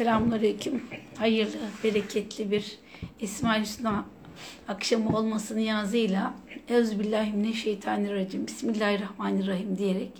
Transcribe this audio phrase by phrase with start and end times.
[0.00, 0.82] Selamünaleyküm.
[1.18, 2.78] Hayırlı, bereketli bir
[3.20, 4.04] İsmail Hüsna
[4.68, 6.34] akşamı olması niyazıyla
[6.68, 10.10] Euzubillahimineşşeytanirracim Bismillahirrahmanirrahim diyerek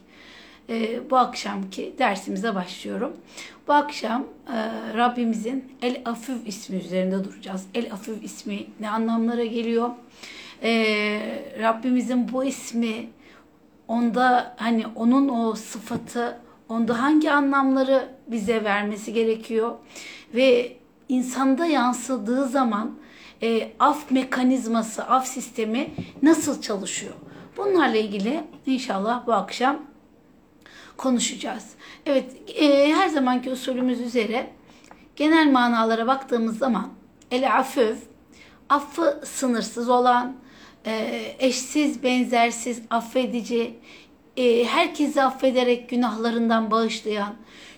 [0.69, 3.17] e, bu akşamki dersimize başlıyorum.
[3.69, 4.57] Bu akşam e,
[4.97, 7.67] Rabbimizin El Afif ismi üzerinde duracağız.
[7.75, 9.91] El Afif ismi ne anlamlara geliyor?
[10.63, 10.73] E,
[11.61, 13.09] Rabbimizin bu ismi
[13.89, 16.41] onda hani onun o sıfatı
[16.71, 19.75] onda hangi anlamları bize vermesi gerekiyor
[20.35, 20.77] ve
[21.09, 22.99] insanda yansıdığı zaman
[23.43, 25.91] e, af mekanizması, af sistemi
[26.23, 27.15] nasıl çalışıyor?
[27.57, 29.81] Bunlarla ilgili inşallah bu akşam
[30.97, 31.65] konuşacağız.
[32.07, 34.51] Evet, e, her zamanki usulümüz üzere
[35.17, 36.89] genel manalara baktığımız zaman
[37.31, 37.97] el afüv,
[38.69, 40.37] affı sınırsız olan,
[40.87, 43.75] e, eşsiz, benzersiz, affedici,
[44.37, 47.35] e, herkesi affederek günahlarından bağışlayan,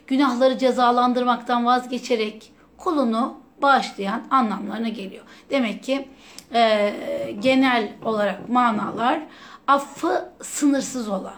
[0.07, 5.25] günahları cezalandırmaktan vazgeçerek kulunu bağışlayan anlamlarına geliyor.
[5.51, 6.09] Demek ki
[6.55, 6.93] e,
[7.41, 9.21] genel olarak manalar
[9.67, 11.35] affı sınırsız olan,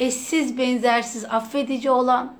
[0.00, 2.36] eşsiz benzersiz affedici olan,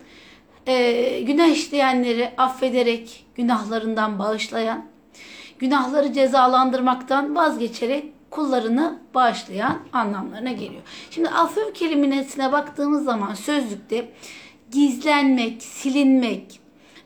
[0.66, 4.86] e, günah işleyenleri affederek günahlarından bağışlayan,
[5.58, 10.82] günahları cezalandırmaktan vazgeçerek kullarını bağışlayan anlamlarına geliyor.
[11.10, 14.08] Şimdi affı kelimesine baktığımız zaman sözlükte
[14.70, 16.60] gizlenmek, silinmek,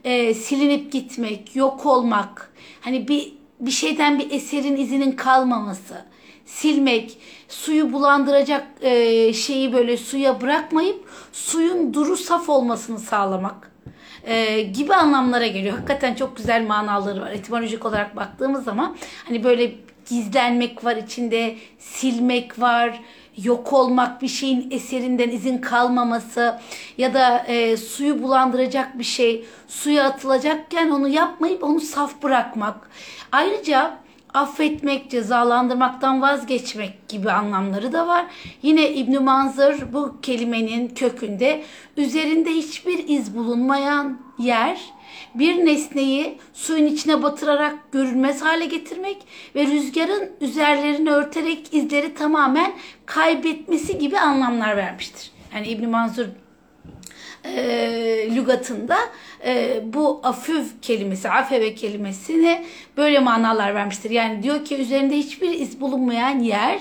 [0.05, 6.05] e, silinip gitmek, yok olmak, hani bir bir şeyden bir eserin izinin kalmaması,
[6.45, 13.73] silmek, suyu bulandıracak e, şeyi böyle suya bırakmayıp suyun duru saf olmasını sağlamak
[14.25, 15.75] e, gibi anlamlara geliyor.
[15.75, 17.31] Hakikaten çok güzel manaları var.
[17.31, 23.01] Etimolojik olarak baktığımız zaman hani böyle gizlenmek var içinde, silmek var,
[23.43, 26.59] yok olmak, bir şeyin eserinden izin kalmaması
[26.99, 32.91] ya da e, suyu bulandıracak bir şey suya atılacakken onu yapmayıp onu saf bırakmak.
[33.33, 33.99] Ayrıca
[34.35, 38.27] affetmek, cezalandırmaktan vazgeçmek gibi anlamları da var.
[38.63, 41.63] Yine İbn Manzur bu kelimenin kökünde
[41.97, 44.81] üzerinde hiçbir iz bulunmayan yer,
[45.35, 49.17] bir nesneyi suyun içine batırarak görünmez hale getirmek
[49.55, 52.73] ve rüzgarın üzerlerini örterek izleri tamamen
[53.07, 55.31] kaybetmesi gibi anlamlar vermiştir.
[55.55, 56.27] Yani İbn Manzur
[57.57, 58.99] e, lügatında
[59.45, 62.65] e, bu afüv kelimesi, afeve kelimesine
[62.97, 64.11] böyle manalar vermiştir.
[64.11, 66.81] Yani diyor ki üzerinde hiçbir iz bulunmayan yer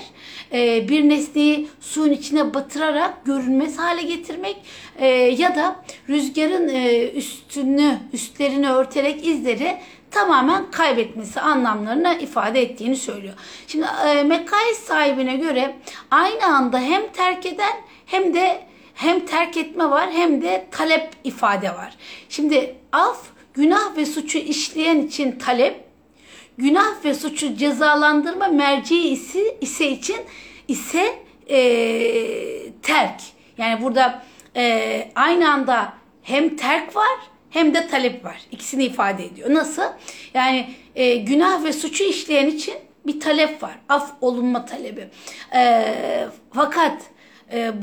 [0.52, 4.56] e, bir nesneyi suyun içine batırarak görünmez hale getirmek
[4.98, 5.76] e, ya da
[6.08, 9.76] rüzgarın e, üstünü, üstlerini örterek izleri
[10.10, 13.34] tamamen kaybetmesi anlamlarına ifade ettiğini söylüyor.
[13.66, 15.76] Şimdi e, Mekais sahibine göre
[16.10, 17.74] aynı anda hem terk eden
[18.06, 21.94] hem de hem terk etme var hem de talep ifade var.
[22.28, 23.18] Şimdi af
[23.54, 25.84] günah ve suçu işleyen için talep,
[26.58, 30.16] günah ve suçu cezalandırma merci ise, ise için
[30.68, 31.18] ise
[31.50, 31.58] e,
[32.82, 33.20] terk.
[33.58, 34.22] Yani burada
[34.56, 35.92] e, aynı anda
[36.22, 37.18] hem terk var
[37.50, 38.40] hem de talep var.
[38.50, 39.54] İkisini ifade ediyor.
[39.54, 39.82] Nasıl?
[40.34, 42.74] Yani e, günah ve suçu işleyen için
[43.06, 43.78] bir talep var.
[43.88, 45.08] Af olunma talebi.
[45.54, 45.84] E,
[46.54, 47.02] fakat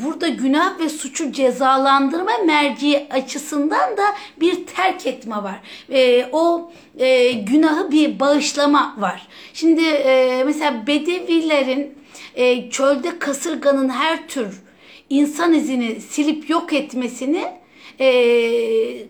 [0.04, 4.04] burada günah ve suçu cezalandırma merci açısından da
[4.40, 5.60] bir terk etme var.
[5.90, 9.28] E, o e, günahı bir bağışlama var.
[9.54, 11.98] Şimdi e, mesela Bedevilerin
[12.36, 14.62] e, çölde kasırganın her tür
[15.10, 17.64] insan izini silip yok etmesini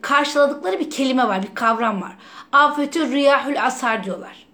[0.02, 2.12] karşıladıkları bir kelime var, bir kavram var.
[2.52, 4.46] Afetü riyahül asar diyorlar.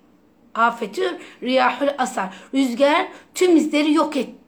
[0.55, 2.29] Afetü riyahül asar.
[2.53, 4.38] Rüzgar tüm izleri yok etti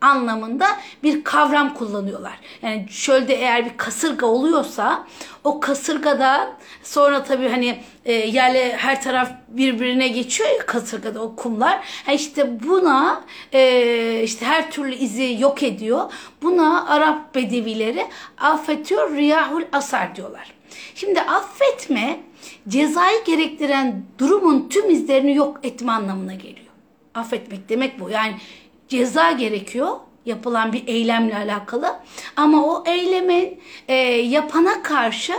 [0.00, 0.66] anlamında
[1.02, 2.38] bir kavram kullanıyorlar.
[2.62, 5.06] Yani çölde eğer bir kasırga oluyorsa
[5.44, 6.52] o kasırgada
[6.82, 12.02] sonra tabii hani e, yerle her taraf birbirine geçiyor ya kasırgada o kumlar.
[12.06, 16.12] Yani işte buna e, işte her türlü izi yok ediyor.
[16.42, 18.06] Buna Arap bedevileri
[18.38, 20.52] affetiyor riyahul asar diyorlar.
[20.94, 22.20] Şimdi affetme
[22.68, 26.66] cezayı gerektiren durumun tüm izlerini yok etme anlamına geliyor.
[27.14, 28.10] Affetmek demek bu.
[28.10, 28.36] Yani
[28.92, 29.88] ceza gerekiyor
[30.26, 31.94] yapılan bir eylemle alakalı.
[32.36, 35.32] Ama o eylemin e, yapana karşı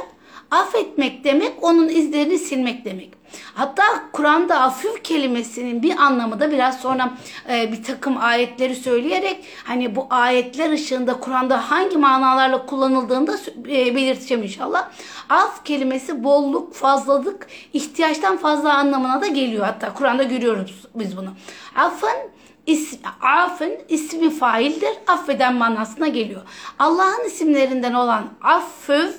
[0.52, 3.14] affetmek demek onun izlerini silmek demek.
[3.54, 7.14] Hatta Kur'an'da afif kelimesinin bir anlamı da biraz sonra
[7.50, 13.96] e, bir takım ayetleri söyleyerek hani bu ayetler ışığında Kur'an'da hangi manalarla kullanıldığını da e,
[13.96, 14.90] belirteceğim inşallah.
[15.30, 19.66] Af kelimesi bolluk, fazlalık, ihtiyaçtan fazla anlamına da geliyor.
[19.66, 21.30] Hatta Kur'an'da görüyoruz biz bunu.
[21.76, 22.33] Affın
[22.66, 24.94] is, afın ismi faildir.
[25.08, 26.42] Affeden manasına geliyor.
[26.80, 29.12] Allah'ın isimlerinden olan afföv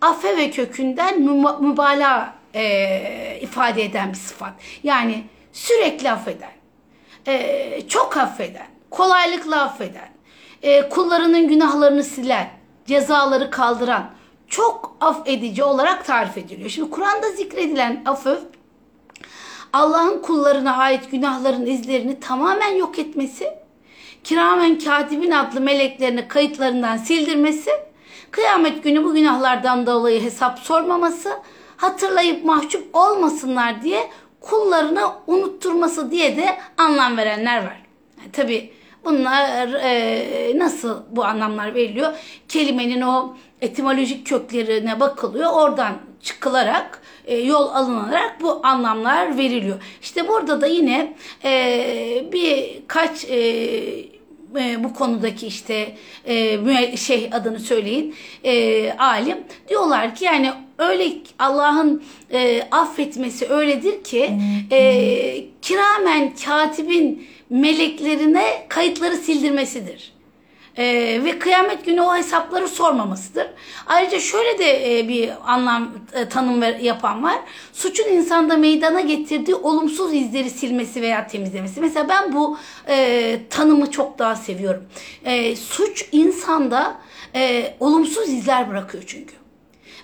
[0.00, 4.52] affe ve kökünden müba- mübalağa e, ifade eden bir sıfat.
[4.82, 6.52] Yani sürekli affeden,
[7.26, 10.08] e, çok affeden, kolaylıkla affeden,
[10.62, 12.50] e, kullarının günahlarını silen,
[12.86, 14.10] cezaları kaldıran,
[14.48, 16.70] çok affedici olarak tarif ediliyor.
[16.70, 18.40] Şimdi Kur'an'da zikredilen affı
[19.72, 23.54] Allah'ın kullarına ait günahların izlerini tamamen yok etmesi,
[24.24, 27.70] kiramen katibin adlı meleklerini kayıtlarından sildirmesi,
[28.30, 31.32] kıyamet günü bu günahlardan dolayı hesap sormaması,
[31.76, 34.10] hatırlayıp mahcup olmasınlar diye
[34.40, 37.82] kullarına unutturması diye de anlam verenler var.
[38.18, 38.72] Yani tabii
[39.04, 42.12] bunlar e, nasıl bu anlamlar veriliyor?
[42.48, 45.50] Kelimenin o etimolojik köklerine bakılıyor.
[45.52, 45.92] Oradan
[46.22, 49.82] çıkılarak e, yol alınarak bu anlamlar veriliyor.
[50.02, 51.14] İşte burada da yine
[51.44, 54.12] e, birkaç e,
[54.58, 55.94] e, bu konudaki işte
[56.28, 58.14] e, şey adını söyleyin
[58.44, 59.38] e, alim
[59.68, 62.02] diyorlar ki yani öyle Allah'ın
[62.32, 64.30] e, affetmesi öyledir ki
[64.70, 70.11] e, kiramen katibin meleklerine kayıtları sildirmesidir.
[70.78, 73.46] Ee, ve kıyamet günü o hesapları sormamasıdır.
[73.86, 77.38] Ayrıca şöyle de e, bir anlam e, tanım ver- yapan var.
[77.72, 81.80] Suçun insanda meydana getirdiği olumsuz izleri silmesi veya temizlemesi.
[81.80, 82.58] Mesela ben bu
[82.88, 84.84] e, tanımı çok daha seviyorum.
[85.24, 86.96] E, suç insanda
[87.34, 89.34] e, olumsuz izler bırakıyor çünkü.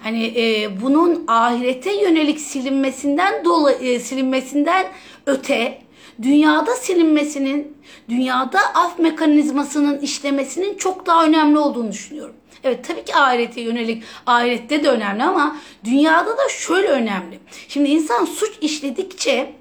[0.03, 4.87] Hani e, bunun ahirete yönelik silinmesinden dolayı e, silinmesinden
[5.27, 5.79] öte
[6.23, 7.77] dünyada silinmesinin,
[8.09, 12.35] dünyada af mekanizmasının işlemesinin çok daha önemli olduğunu düşünüyorum.
[12.65, 17.39] Evet tabii ki ahirete yönelik, ahirette de önemli ama dünyada da şöyle önemli.
[17.69, 19.53] Şimdi insan suç işledikçe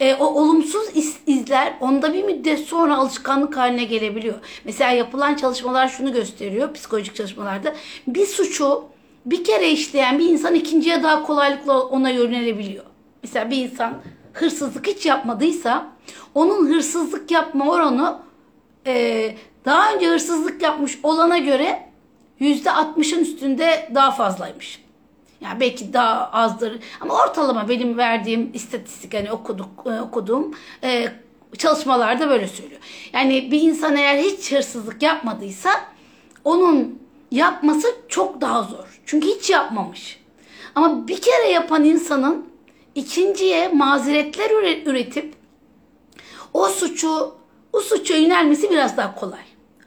[0.00, 4.34] e, o olumsuz iz- izler onda bir müddet sonra alışkanlık haline gelebiliyor.
[4.64, 7.74] Mesela yapılan çalışmalar şunu gösteriyor psikolojik çalışmalarda.
[8.06, 8.84] Bir suçu
[9.26, 12.84] bir kere işleyen bir insan ikinciye daha kolaylıkla ona yönelebiliyor.
[13.22, 14.02] Mesela bir insan
[14.36, 15.86] hırsızlık hiç yapmadıysa
[16.34, 18.18] onun hırsızlık yapma oranı
[18.86, 19.34] e,
[19.64, 21.88] daha önce hırsızlık yapmış olana göre
[22.40, 24.84] %60'ın üstünde daha fazlaymış.
[25.40, 30.54] Yani belki daha azdır ama ortalama benim verdiğim istatistik hani okuduk e, okuduğum
[30.84, 31.08] e,
[31.58, 32.80] çalışmalarda böyle söylüyor.
[33.12, 35.70] Yani bir insan eğer hiç hırsızlık yapmadıysa
[36.44, 39.00] onun yapması çok daha zor.
[39.06, 40.20] Çünkü hiç yapmamış.
[40.74, 42.55] Ama bir kere yapan insanın
[42.96, 45.34] ikinciye mazeretler üre- üretip
[46.52, 47.34] o suçu
[47.72, 49.40] o suça yönelmesi biraz daha kolay.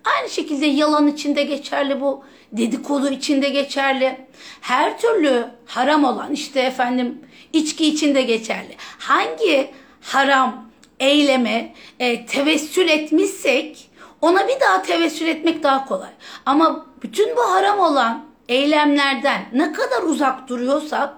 [0.03, 2.23] Aynı şekilde yalan içinde geçerli bu.
[2.51, 4.27] Dedikodu içinde geçerli.
[4.61, 7.21] Her türlü haram olan işte efendim
[7.53, 8.75] içki içinde geçerli.
[8.99, 9.71] Hangi
[10.01, 10.69] haram
[10.99, 13.89] eyleme e, tevessül etmişsek
[14.21, 16.09] ona bir daha tevessül etmek daha kolay.
[16.45, 21.13] Ama bütün bu haram olan eylemlerden ne kadar uzak duruyorsak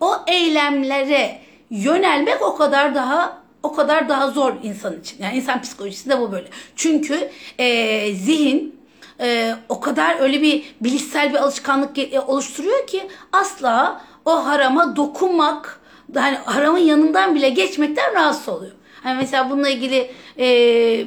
[0.00, 1.38] o eylemlere
[1.70, 5.22] yönelmek o kadar daha o kadar daha zor insan için.
[5.22, 6.48] Yani insan psikolojisinde bu böyle.
[6.76, 8.80] Çünkü e, zihin
[9.20, 15.80] e, o kadar öyle bir bilişsel bir alışkanlık e, oluşturuyor ki asla o harama dokunmak,
[16.14, 18.72] yani haramın yanından bile geçmekten rahatsız oluyor.
[19.02, 20.46] Hani mesela bununla ilgili e,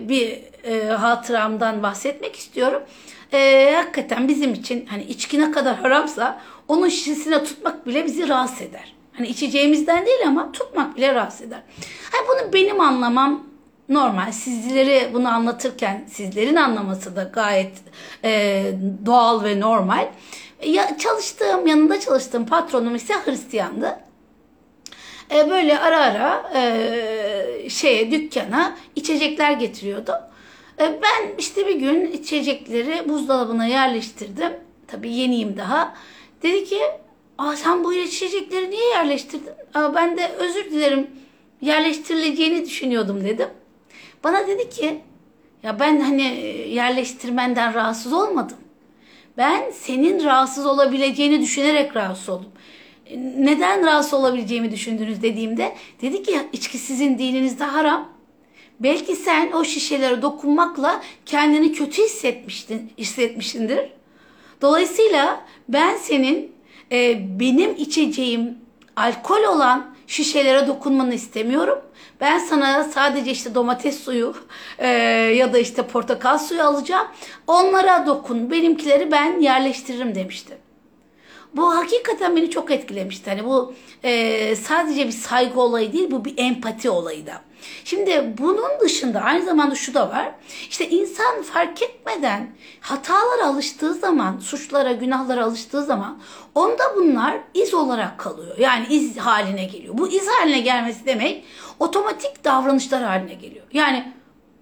[0.10, 2.84] bir e, hatıramdan bahsetmek istiyorum.
[3.34, 8.62] E, hakikaten bizim için hani içki ne kadar haramsa onun şişesine tutmak bile bizi rahatsız
[8.62, 8.94] eder.
[9.14, 11.62] Hani içeceğimizden değil ama tutmak bile rahatsız eder.
[12.12, 13.44] Hani bunu benim anlamam
[13.90, 14.32] normal.
[14.32, 17.72] Sizlere bunu anlatırken sizlerin anlaması da gayet
[18.24, 18.64] e,
[19.06, 20.08] doğal ve normal.
[20.66, 24.00] Ya, çalıştığım, yanında çalıştığım patronum ise Hristiyandı.
[25.32, 30.12] E, böyle ara ara e, şeye dükkana içecekler getiriyordu.
[30.80, 34.52] E, ben işte bir gün içecekleri buzdolabına yerleştirdim.
[34.88, 35.94] Tabii yeniyim daha.
[36.44, 36.80] Dedi ki
[37.38, 39.54] Aa, sen bu içecekleri niye yerleştirdin?
[39.74, 41.08] Aa, ben de özür dilerim
[41.62, 43.48] yerleştirileceğini düşünüyordum dedim.
[44.24, 45.02] Bana dedi ki
[45.64, 46.24] ya ben hani
[46.70, 48.58] yerleştirmenden rahatsız olmadım.
[49.38, 52.52] Ben senin rahatsız olabileceğini düşünerek rahatsız oldum.
[53.06, 58.10] E, Neden rahatsız olabileceğimi düşündünüz dediğimde dedi ki içki sizin dininizde haram.
[58.80, 63.90] Belki sen o şişelere dokunmakla kendini kötü hissetmiştin, hissetmişsindir.
[64.62, 66.52] Dolayısıyla ben senin
[66.92, 68.58] e, benim içeceğim
[68.96, 71.80] alkol olan şişelere dokunmanı istemiyorum.
[72.22, 74.36] Ben sana sadece işte domates suyu
[74.78, 74.88] e,
[75.38, 77.08] ya da işte portakal suyu alacağım.
[77.48, 78.52] Onlara dokun.
[78.52, 80.58] Benimkileri ben yerleştiririm demişti.
[81.54, 83.30] Bu hakikaten beni çok etkilemişti.
[83.30, 83.74] Hani bu
[84.04, 87.42] e, sadece bir saygı olayı değil, bu bir empati olayı da.
[87.86, 90.32] Şimdi bunun dışında aynı zamanda şu da var.
[90.70, 92.50] İşte insan fark etmeden
[92.82, 96.20] hatalara alıştığı zaman, suçlara, günahlara alıştığı zaman
[96.56, 98.58] onda bunlar iz olarak kalıyor.
[98.58, 99.98] Yani iz haline geliyor.
[99.98, 101.46] Bu iz haline gelmesi demek
[101.80, 103.66] otomatik davranışlar haline geliyor.
[103.74, 104.14] Yani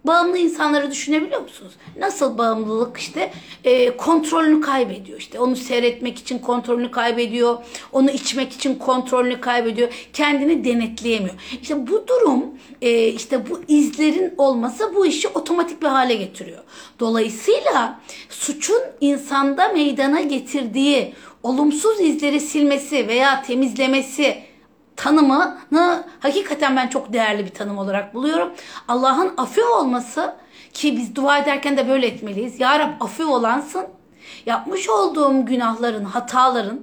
[0.07, 1.73] Bağımlı insanları düşünebiliyor musunuz?
[1.99, 3.31] Nasıl bağımlılık işte
[3.63, 7.57] e, kontrolünü kaybediyor işte onu seyretmek için kontrolünü kaybediyor,
[7.91, 11.35] onu içmek için kontrolünü kaybediyor, kendini denetleyemiyor.
[11.61, 12.45] İşte bu durum
[12.81, 16.63] e, işte bu izlerin olması bu işi otomatik bir hale getiriyor.
[16.99, 17.99] Dolayısıyla
[18.29, 24.37] suçun insanda meydana getirdiği olumsuz izleri silmesi veya temizlemesi
[24.97, 28.51] tanımını hakikaten ben çok değerli bir tanım olarak buluyorum.
[28.87, 30.35] Allah'ın affi olması
[30.73, 32.59] ki biz dua ederken de böyle etmeliyiz.
[32.59, 33.85] Ya Rab affi olansın.
[34.45, 36.81] Yapmış olduğum günahların, hataların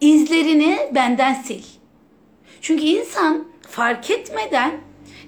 [0.00, 1.64] izlerini benden sil.
[2.60, 4.72] Çünkü insan fark etmeden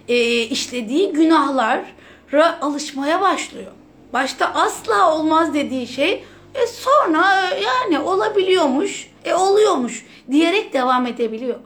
[0.09, 3.73] e, işlediği günahlara alışmaya başlıyor.
[4.13, 11.59] Başta asla olmaz dediği şey e sonra yani olabiliyormuş, e oluyormuş diyerek devam edebiliyor.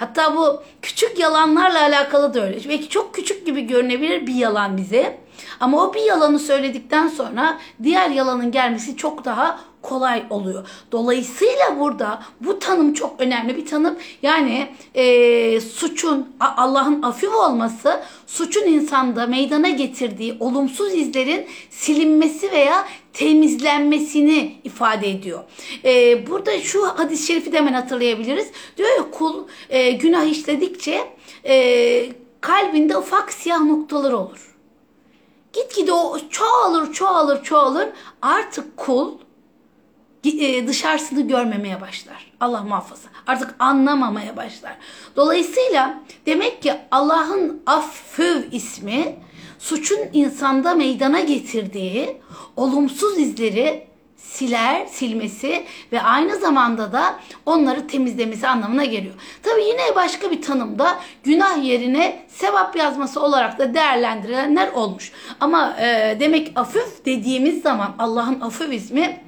[0.00, 2.68] Hatta bu küçük yalanlarla alakalı da öyle.
[2.68, 5.18] Belki çok küçük gibi görünebilir bir yalan bize.
[5.60, 10.68] Ama o bir yalanı söyledikten sonra diğer yalanın gelmesi çok daha kolay oluyor.
[10.92, 13.98] Dolayısıyla burada bu tanım çok önemli bir tanım.
[14.22, 24.56] Yani e, suçun Allah'ın afif olması suçun insanda meydana getirdiği olumsuz izlerin silinmesi veya temizlenmesini
[24.64, 25.44] ifade ediyor.
[25.84, 28.50] E, burada şu hadis-i şerifi de hemen hatırlayabiliriz.
[28.76, 31.10] Diyor ya kul e, günah işledikçe
[31.44, 34.56] e, kalbinde ufak siyah noktalar olur.
[35.52, 37.88] Gitgide o çoğalır, çoğalır, çoğalır.
[38.22, 39.12] Artık kul
[40.24, 42.32] e, dışarısını görmemeye başlar.
[42.40, 43.08] Allah muhafaza.
[43.26, 44.76] Artık anlamamaya başlar.
[45.16, 49.16] Dolayısıyla demek ki Allah'ın Affüv ismi
[49.60, 52.16] suçun insanda meydana getirdiği
[52.56, 59.14] olumsuz izleri siler, silmesi ve aynı zamanda da onları temizlemesi anlamına geliyor.
[59.42, 65.12] Tabi yine başka bir tanımda günah yerine sevap yazması olarak da değerlendirilenler olmuş.
[65.40, 69.20] Ama e, demek afif dediğimiz zaman Allah'ın afif ismi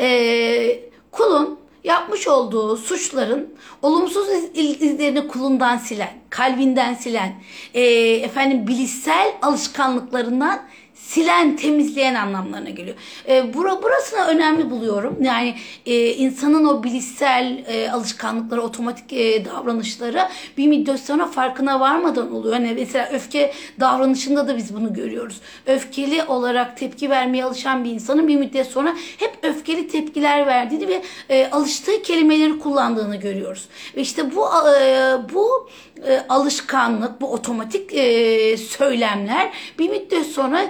[0.00, 7.34] e, kulun yapmış olduğu suçların olumsuz izlerini kulundan silen, kalbinden silen,
[7.74, 7.82] e,
[8.14, 10.62] efendim bilişsel alışkanlıklarından
[11.06, 12.96] silen, temizleyen anlamlarına geliyor.
[13.28, 15.16] E, bura, burasını önemli buluyorum.
[15.20, 15.54] Yani
[15.86, 22.54] e, insanın o bilişsel e, alışkanlıkları, otomatik e, davranışları bir müddet sonra farkına varmadan oluyor.
[22.54, 25.40] Hani mesela öfke davranışında da biz bunu görüyoruz.
[25.66, 31.02] Öfkeli olarak tepki vermeye alışan bir insanın bir müddet sonra hep öfkeli tepkiler verdiğini ve
[31.28, 33.68] e, alıştığı kelimeleri kullandığını görüyoruz.
[33.96, 34.46] Ve işte bu
[34.80, 35.68] e, bu
[36.08, 40.60] e, alışkanlık, bu otomatik e, söylemler bir müddet sonra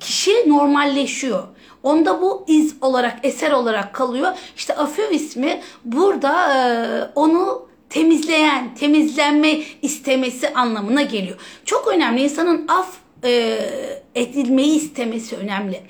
[0.00, 1.44] kişi normalleşiyor.
[1.82, 4.32] Onda bu iz olarak, eser olarak kalıyor.
[4.56, 6.60] İşte Afif ismi burada e,
[7.14, 11.38] onu temizleyen, temizlenme istemesi anlamına geliyor.
[11.64, 12.22] Çok önemli.
[12.22, 12.88] insanın af
[13.24, 13.58] e,
[14.14, 15.80] edilmeyi istemesi önemli.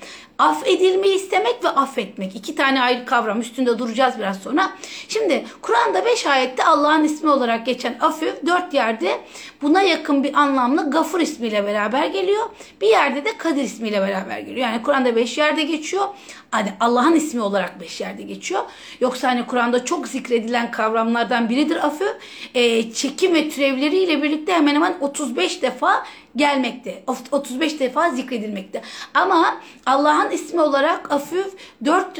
[0.41, 2.35] Affedilmeyi istemek ve affetmek.
[2.35, 3.41] iki tane ayrı kavram.
[3.41, 4.71] Üstünde duracağız biraz sonra.
[5.07, 9.21] Şimdi Kur'an'da beş ayette Allah'ın ismi olarak geçen afif dört yerde
[9.61, 12.49] buna yakın bir anlamlı gafur ismiyle beraber geliyor.
[12.81, 14.57] Bir yerde de kadir ismiyle beraber geliyor.
[14.57, 16.07] Yani Kur'an'da beş yerde geçiyor.
[16.51, 18.61] Hani Allah'ın ismi olarak beş yerde geçiyor.
[19.01, 22.15] Yoksa hani Kur'an'da çok zikredilen kavramlardan biridir afif.
[22.55, 26.03] E, çekim ve türevleriyle birlikte hemen hemen 35 defa
[26.35, 27.03] gelmekte.
[27.31, 28.81] 35 defa zikredilmekte.
[29.13, 31.47] Ama Allah'ın ismi olarak Afif
[31.85, 32.17] 4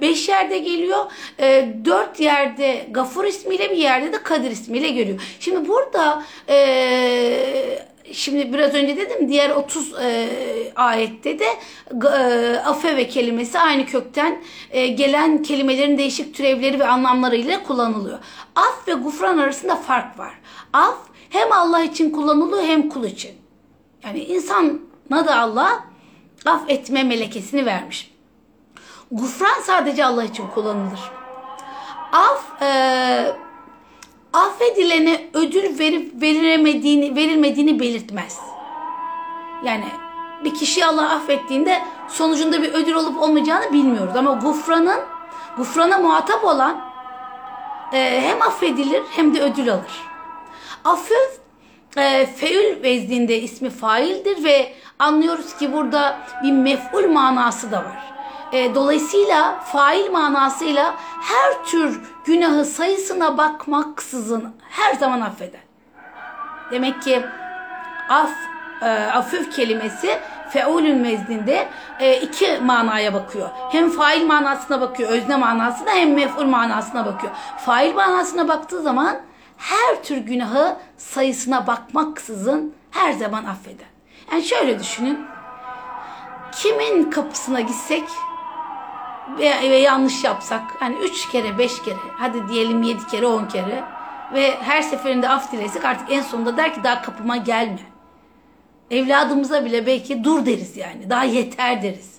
[0.00, 1.04] 5 yerde geliyor.
[1.38, 5.20] 4 e, yerde Gafur ismiyle bir yerde de Kadir ismiyle geliyor.
[5.40, 10.28] Şimdi burada e, Şimdi biraz önce dedim diğer 30 e,
[10.76, 11.46] ayette de
[12.04, 18.18] e, afeve kelimesi aynı kökten gelen kelimelerin değişik türevleri ve anlamlarıyla kullanılıyor.
[18.54, 20.32] Af ve gufran arasında fark var.
[20.72, 20.98] Af
[21.30, 23.37] hem Allah için kullanılıyor hem kul için.
[24.04, 25.84] Yani insana da Allah
[26.46, 28.14] affetme melekesini vermiş.
[29.10, 31.00] Gufran sadece Allah için kullanılır.
[32.12, 33.36] Af e,
[34.32, 38.38] affedilene ödül verip verilmediğini, verilmediğini belirtmez.
[39.64, 39.84] Yani
[40.44, 44.16] bir kişi Allah affettiğinde sonucunda bir ödül olup olmayacağını bilmiyoruz.
[44.16, 45.00] Ama gufranın,
[45.56, 46.80] gufrana muhatap olan
[47.92, 50.02] e, hem affedilir hem de ödül alır.
[50.84, 51.14] Affı
[51.96, 58.12] e, feül vezdinde ismi faildir ve anlıyoruz ki burada bir mef'ul manası da var.
[58.52, 65.60] E, dolayısıyla fail manasıyla her tür günahı sayısına bakmaksızın her zaman affeder.
[66.70, 67.22] Demek ki
[68.08, 68.30] af,
[68.82, 70.18] e, afüf kelimesi
[70.50, 71.68] feulün mezdinde
[72.00, 73.48] e, iki manaya bakıyor.
[73.72, 77.32] Hem fail manasına bakıyor, özne manasına hem mef'ul manasına bakıyor.
[77.56, 79.16] Fail manasına baktığı zaman
[79.56, 83.86] her tür günahı sayısına bakmaksızın her zaman affeder.
[84.32, 85.26] Yani şöyle düşünün.
[86.52, 88.04] Kimin kapısına gitsek
[89.38, 93.84] ve, ve yanlış yapsak hani üç kere beş kere hadi diyelim yedi kere on kere
[94.34, 97.80] ve her seferinde af dilesek artık en sonunda der ki daha kapıma gelme.
[98.90, 102.18] Evladımıza bile belki dur deriz yani daha yeter deriz.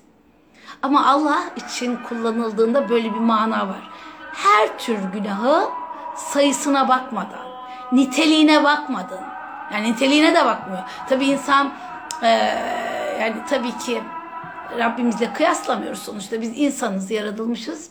[0.82, 3.90] Ama Allah için kullanıldığında böyle bir mana var.
[4.34, 5.70] Her tür günahı
[6.16, 7.48] sayısına bakmadan,
[7.92, 9.24] niteliğine bakmadan,
[9.74, 10.84] yani niteliğine de bakmıyor.
[11.10, 11.74] Tabii insan
[12.22, 12.28] e,
[13.22, 14.02] yani tabii ki
[14.78, 16.42] Rabbimizle kıyaslamıyoruz sonuçta.
[16.42, 17.90] Biz insanız, yaratılmışız.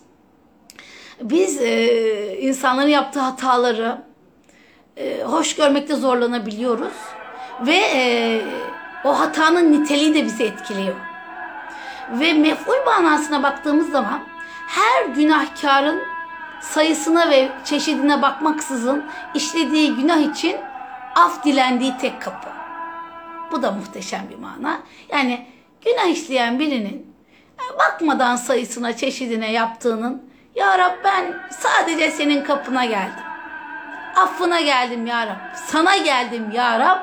[1.22, 3.98] Biz e, insanların yaptığı hataları
[4.96, 6.94] e, hoş görmekte zorlanabiliyoruz.
[7.66, 8.40] Ve e,
[9.04, 10.94] o hatanın niteliği de bizi etkiliyor.
[12.12, 14.20] Ve mef'ul manasına baktığımız zaman
[14.66, 16.02] her günahkarın
[16.60, 20.56] sayısına ve çeşidine bakmaksızın işlediği günah için
[21.14, 22.48] af dilendiği tek kapı.
[23.52, 24.80] Bu da muhteşem bir mana.
[25.08, 25.46] Yani
[25.84, 27.14] günah işleyen birinin
[27.78, 30.22] bakmadan sayısına, çeşidine yaptığının
[30.54, 33.24] Ya Rab ben sadece senin kapına geldim.
[34.16, 35.36] Affına geldim Ya Rab.
[35.54, 36.98] Sana geldim Ya Rab.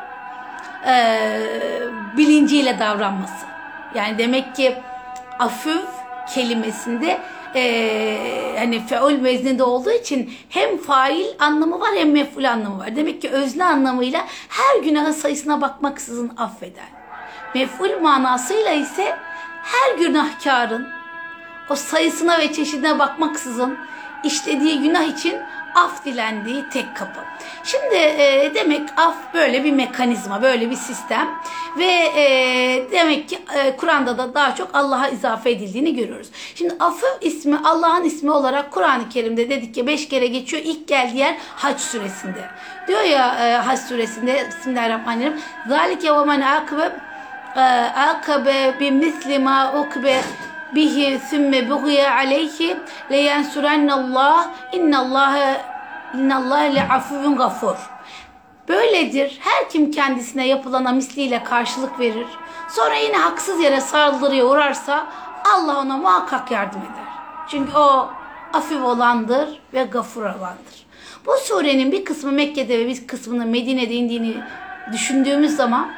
[0.88, 1.42] Ee,
[2.18, 3.46] bilinciyle davranması.
[3.96, 4.78] Yani demek ki
[5.40, 5.88] afüf
[6.34, 7.20] kelimesinde
[7.56, 12.96] e, hani feul vezninde olduğu için hem fail anlamı var hem meful anlamı var.
[12.96, 16.88] Demek ki özne anlamıyla her günahı sayısına bakmaksızın affeder.
[17.56, 19.18] Meful manasıyla ise
[19.64, 20.88] her günahkarın
[21.70, 23.78] o sayısına ve çeşidine bakmaksızın
[24.24, 25.36] işlediği günah için
[25.76, 27.20] af dilendiği tek kapı.
[27.66, 31.30] Şimdi e, demek af böyle bir mekanizma, böyle bir sistem
[31.78, 36.28] ve e, demek ki e, Kur'an'da da daha çok Allah'a izafe edildiğini görüyoruz.
[36.56, 40.64] Şimdi affı ismi Allah'ın ismi olarak Kur'an-ı Kerim'de dedik ki beş kere geçiyor.
[40.66, 42.50] İlk geldiği yer Hac suresinde.
[42.88, 45.42] Diyor ya e, Hac suresinde Bismillahirrahmanirrahim.
[45.68, 46.92] Zalike ve men akıbe
[47.96, 50.22] akabe bi misli ma ukbe
[50.76, 52.78] bihi sümme buğye aleyhi
[53.12, 54.48] le yensurennallah
[56.14, 57.76] innallâhe le afuvun gafur.
[58.68, 59.40] Böyledir.
[59.40, 62.28] Her kim kendisine yapılana misliyle karşılık verir.
[62.70, 65.08] Sonra yine haksız yere saldırıya uğrarsa
[65.54, 67.14] Allah ona muhakkak yardım eder.
[67.48, 68.10] Çünkü o
[68.54, 70.86] afif olandır ve gafur olandır.
[71.26, 74.38] Bu surenin bir kısmı Mekke'de ve bir kısmının Medine'de indiğini
[74.92, 75.90] düşündüğümüz zaman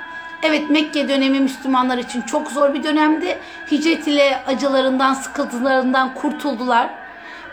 [0.43, 3.37] Evet Mekke dönemi Müslümanlar için çok zor bir dönemdi.
[3.71, 6.89] Hicret ile acılarından, sıkıntılarından kurtuldular.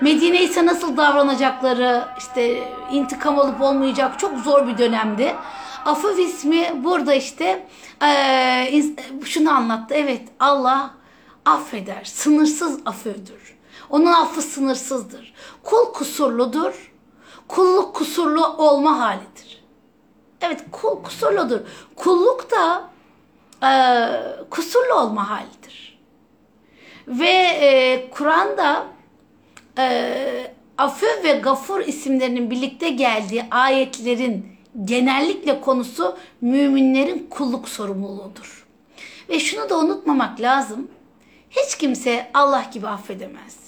[0.00, 5.34] Medine ise nasıl davranacakları, işte intikam olup olmayacak çok zor bir dönemdi.
[5.84, 7.66] Afıf ismi burada işte
[8.02, 8.82] e,
[9.24, 9.94] şunu anlattı.
[9.94, 10.90] Evet Allah
[11.44, 13.56] affeder, sınırsız affödür.
[13.90, 15.34] Onun affı sınırsızdır.
[15.62, 16.92] Kul kusurludur.
[17.48, 19.64] Kulluk kusurlu olma halidir.
[20.40, 21.60] Evet kul kusurludur.
[21.96, 22.90] Kulluk da
[23.68, 23.72] e,
[24.50, 25.98] kusurlu olma halidir.
[27.08, 28.93] Ve e, Kur'an'da
[29.78, 34.46] e, Afü ve Gafur isimlerinin birlikte geldiği ayetlerin
[34.84, 38.66] genellikle konusu müminlerin kulluk sorumluluğudur.
[39.28, 40.88] Ve şunu da unutmamak lazım.
[41.50, 43.58] Hiç kimse Allah gibi affedemez.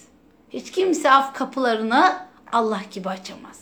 [0.51, 2.17] Hiç kimse af kapılarını
[2.53, 3.61] Allah gibi açamaz.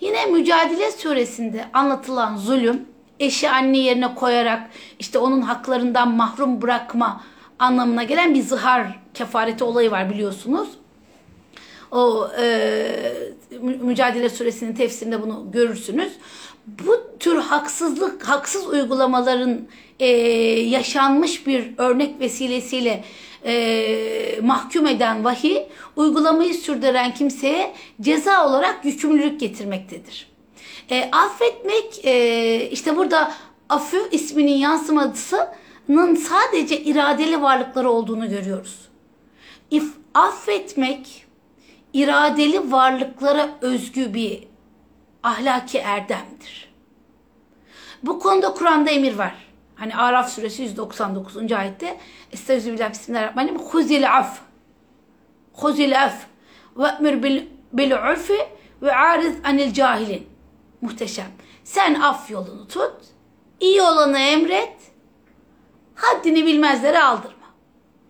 [0.00, 2.88] Yine Mücadele suresinde anlatılan zulüm,
[3.20, 7.24] eşi anne yerine koyarak işte onun haklarından mahrum bırakma
[7.58, 10.68] anlamına gelen bir zihar kefareti olayı var biliyorsunuz.
[11.90, 13.12] O e,
[13.60, 16.12] Mücadele suresinin tefsirinde bunu görürsünüz.
[16.66, 19.60] Bu tür haksızlık, haksız uygulamaların
[20.00, 20.06] e,
[20.60, 23.04] yaşanmış bir örnek vesilesiyle
[23.44, 25.58] e, mahkum eden vahiy
[25.96, 30.30] uygulamayı sürdüren kimseye ceza olarak yükümlülük getirmektedir.
[30.90, 33.32] E, affetmek e, işte burada
[33.68, 38.78] afü isminin yansımasının sadece iradeli varlıkları olduğunu görüyoruz.
[39.70, 41.26] İf, affetmek
[41.92, 44.48] iradeli varlıklara özgü bir
[45.22, 46.70] ahlaki erdemdir.
[48.02, 49.34] Bu konuda Kur'an'da emir var.
[49.74, 51.52] Hani Araf suresi 199.
[51.52, 51.98] ayette
[52.32, 53.60] Estağfirullah bismillahirrahmanirrahim.
[53.60, 54.40] Huzil af.
[55.52, 56.26] Huzil af.
[56.76, 58.38] Ve emir bil, bil urfi
[58.82, 60.28] ve ariz anil cahilin.
[60.80, 61.32] Muhteşem.
[61.64, 62.94] Sen af yolunu tut.
[63.60, 64.76] iyi olanı emret.
[65.94, 67.39] Haddini bilmezlere aldırma.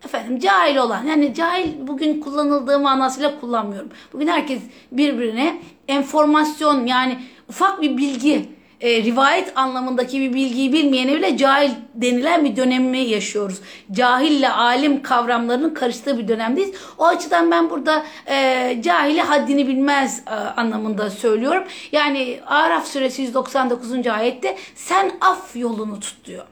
[0.05, 3.89] Efendim cahil olan yani cahil bugün kullanıldığı manasıyla kullanmıyorum.
[4.13, 4.61] Bugün herkes
[4.91, 8.49] birbirine enformasyon yani ufak bir bilgi
[8.81, 13.61] e, rivayet anlamındaki bir bilgiyi bilmeyene bile cahil denilen bir dönemi yaşıyoruz.
[13.91, 16.71] Cahille alim kavramlarının karıştığı bir dönemdeyiz.
[16.97, 21.63] O açıdan ben burada e, cahili haddini bilmez e, anlamında söylüyorum.
[21.91, 24.07] Yani Araf suresi 199.
[24.07, 26.45] ayette sen af yolunu tut diyor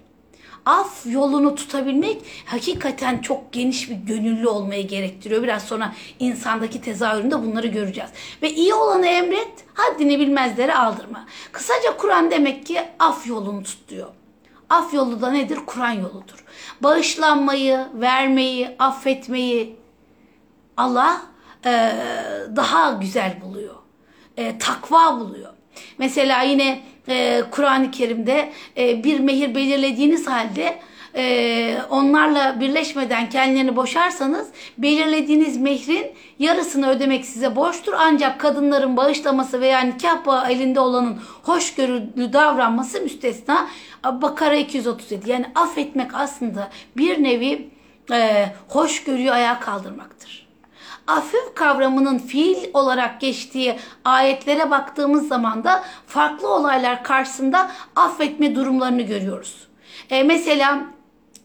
[0.66, 5.44] af yolunu tutabilmek hakikaten çok geniş bir gönüllü olmayı gerektiriyor.
[5.44, 8.10] Biraz sonra insandaki tezahüründe bunları göreceğiz.
[8.42, 11.26] Ve iyi olanı emret, haddini bilmezlere aldırma.
[11.52, 14.08] Kısaca Kur'an demek ki af yolunu tut diyor.
[14.70, 15.60] Af yolu da nedir?
[15.66, 16.46] Kur'an yoludur.
[16.82, 19.76] Bağışlanmayı, vermeyi, affetmeyi
[20.78, 21.22] Allah
[21.66, 21.94] e,
[22.56, 23.76] daha güzel buluyor.
[24.38, 25.54] E, takva buluyor.
[25.98, 30.80] Mesela yine e, Kur'an-ı Kerim'de e, bir mehir belirlediğiniz halde
[31.16, 36.08] e, onlarla birleşmeden kendilerini boşarsanız belirlediğiniz mehrin
[36.40, 37.94] yarısını ödemek size borçtur.
[37.98, 43.68] Ancak kadınların bağışlaması veya nikah bağı elinde olanın hoşgörülü davranması müstesna.
[44.06, 47.70] Bakara 237 yani affetmek aslında bir nevi
[48.12, 50.39] e, hoşgörüyü ayağa kaldırmaktır
[51.10, 59.68] afif kavramının fiil olarak geçtiği ayetlere baktığımız zaman da farklı olaylar karşısında affetme durumlarını görüyoruz.
[60.10, 60.80] E, mesela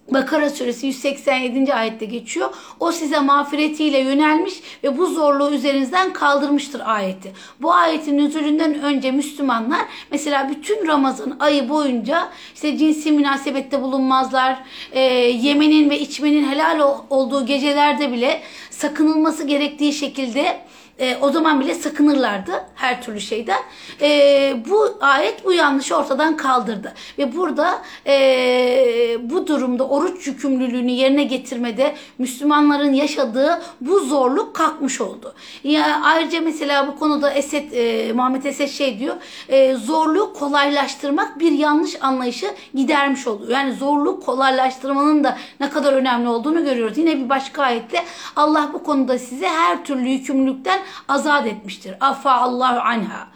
[0.08, 1.74] Bakara suresi 187.
[1.74, 2.54] ayette geçiyor.
[2.80, 7.32] O size mağfiretiyle yönelmiş ve bu zorluğu üzerinizden kaldırmıştır ayeti.
[7.62, 14.58] Bu ayetin nüzulünden önce Müslümanlar mesela bütün Ramazan ayı boyunca işte cinsi münasebette bulunmazlar.
[14.92, 18.40] E, yemenin ve içmenin helal olduğu gecelerde bile
[18.70, 20.60] sakınılması gerektiği şekilde
[20.98, 23.61] e, o zaman bile sakınırlardı her türlü şeyden.
[24.00, 26.92] E, bu ayet bu yanlışı ortadan kaldırdı.
[27.18, 35.35] Ve burada e, bu durumda oruç yükümlülüğünü yerine getirmede Müslümanların yaşadığı bu zorluk kalkmış oldu.
[35.64, 39.16] Ya, ayrıca mesela bu konuda Esed, e, Muhammed Esed şey diyor,
[39.48, 43.50] e, zorluğu kolaylaştırmak bir yanlış anlayışı gidermiş oluyor.
[43.50, 46.98] Yani zorluğu kolaylaştırmanın da ne kadar önemli olduğunu görüyoruz.
[46.98, 48.04] Yine bir başka ayette
[48.37, 51.94] Allah bu konuda size her türlü yükümlülükten azat etmiştir.
[52.00, 53.28] Affa Allahu anha.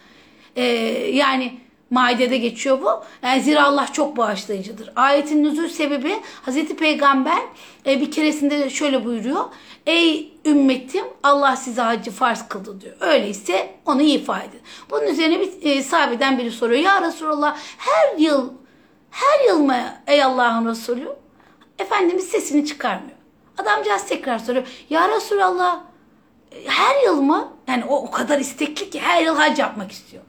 [0.56, 0.62] Ee,
[1.12, 3.02] yani Maide'de geçiyor bu.
[3.22, 4.92] Yani zira Allah çok bağışlayıcıdır.
[4.96, 7.38] Ayetin nüzul sebebi Hazreti Peygamber
[7.86, 9.44] e, bir keresinde şöyle buyuruyor.
[9.86, 12.96] Ey ümmetim Allah size hacı farz kıldı diyor.
[13.00, 14.60] Öyleyse onu ifa edin.
[14.90, 16.80] Bunun üzerine bir e, sahabeden biri soruyor.
[16.80, 18.52] Ya Resulallah her yıl
[19.10, 21.08] her yıl mı ey Allah'ın Resulü?
[21.78, 23.18] Efendimiz sesini çıkarmıyor.
[23.58, 24.66] Adamcağız tekrar soruyor.
[24.90, 25.80] Ya Resulallah
[26.66, 27.52] her yıl mı?
[27.68, 30.22] Yani o, o kadar istekli ki her yıl hac yapmak istiyor.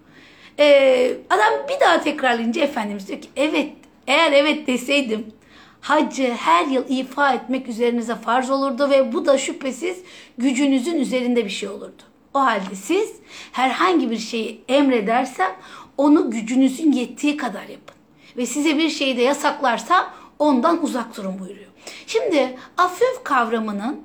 [0.60, 3.72] Ee, adam bir daha tekrarlayınca Efendimiz diyor ki evet
[4.08, 5.34] eğer evet deseydim
[5.82, 9.98] hacı her yıl ifa etmek üzerinize farz olurdu ve bu da şüphesiz
[10.38, 12.02] gücünüzün üzerinde bir şey olurdu.
[12.34, 13.16] O halde siz
[13.52, 15.52] herhangi bir şeyi emredersem
[15.98, 17.96] onu gücünüzün yettiği kadar yapın.
[18.38, 20.06] Ve size bir şeyi de yasaklarsam
[20.40, 21.70] ondan uzak durun buyuruyor.
[22.08, 24.02] Şimdi afif kavramının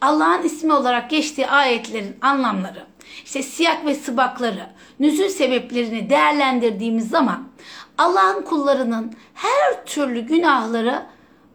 [0.00, 2.86] Allah'ın ismi olarak geçtiği ayetlerin anlamları,
[3.24, 4.66] işte siyak ve sıbakları,
[5.00, 7.48] nüzül sebeplerini değerlendirdiğimiz zaman
[7.98, 11.02] Allah'ın kullarının her türlü günahları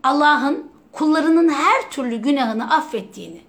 [0.03, 3.41] Allah'ın kullarının her türlü günahını affettiğini,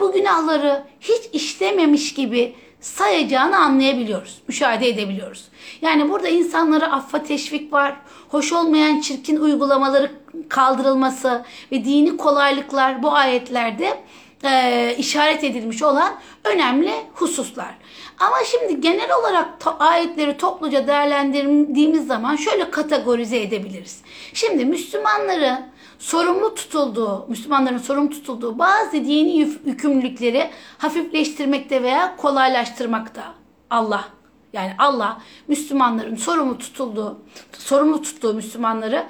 [0.00, 5.48] bu günahları hiç işlememiş gibi sayacağını anlayabiliyoruz, müşahede edebiliyoruz.
[5.82, 7.96] Yani burada insanlara affa teşvik var,
[8.28, 10.10] hoş olmayan çirkin uygulamaları
[10.48, 13.98] kaldırılması ve dini kolaylıklar bu ayetlerde
[14.44, 16.14] e, işaret edilmiş olan
[16.44, 17.74] önemli hususlar.
[18.18, 24.00] Ama şimdi genel olarak to- ayetleri topluca değerlendirdiğimiz zaman şöyle kategorize edebiliriz.
[24.34, 25.71] Şimdi Müslümanları
[26.02, 29.36] sorumlu tutulduğu, Müslümanların sorumlu tutulduğu bazı dini
[29.66, 33.34] yükümlülükleri hafifleştirmekte veya kolaylaştırmakta
[33.70, 34.04] Allah.
[34.52, 37.18] Yani Allah Müslümanların sorumlu tutulduğu,
[37.58, 39.06] sorumlu tuttuğu Müslümanları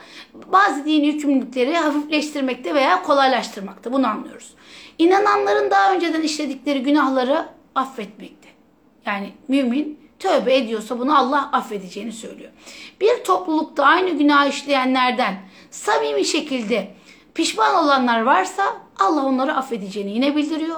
[0.52, 3.92] bazı dini yükümlülükleri hafifleştirmekte veya kolaylaştırmakta.
[3.92, 4.54] Bunu anlıyoruz.
[4.98, 8.48] İnananların daha önceden işledikleri günahları affetmekte.
[9.06, 12.50] Yani mümin tövbe ediyorsa bunu Allah affedeceğini söylüyor.
[13.00, 15.34] Bir toplulukta aynı günah işleyenlerden
[15.72, 16.94] samimi şekilde
[17.34, 18.62] pişman olanlar varsa
[19.00, 20.76] Allah onları affedeceğini yine bildiriyor.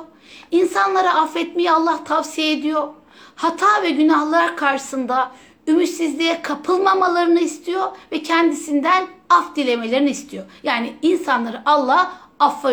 [0.50, 2.88] İnsanlara affetmeyi Allah tavsiye ediyor.
[3.34, 5.30] Hata ve günahlar karşısında
[5.66, 10.44] ümitsizliğe kapılmamalarını istiyor ve kendisinden af dilemelerini istiyor.
[10.62, 12.72] Yani insanları Allah affa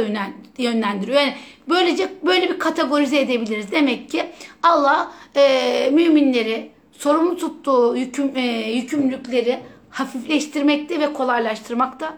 [0.58, 1.20] yönlendiriyor.
[1.20, 1.36] Yani
[1.70, 3.72] böylece böyle bir kategorize edebiliriz.
[3.72, 4.26] Demek ki
[4.64, 9.60] Allah e, müminleri sorumlu tuttuğu yüküm, e, yükümlülükleri
[9.92, 12.18] hafifleştirmekte ve kolaylaştırmakta.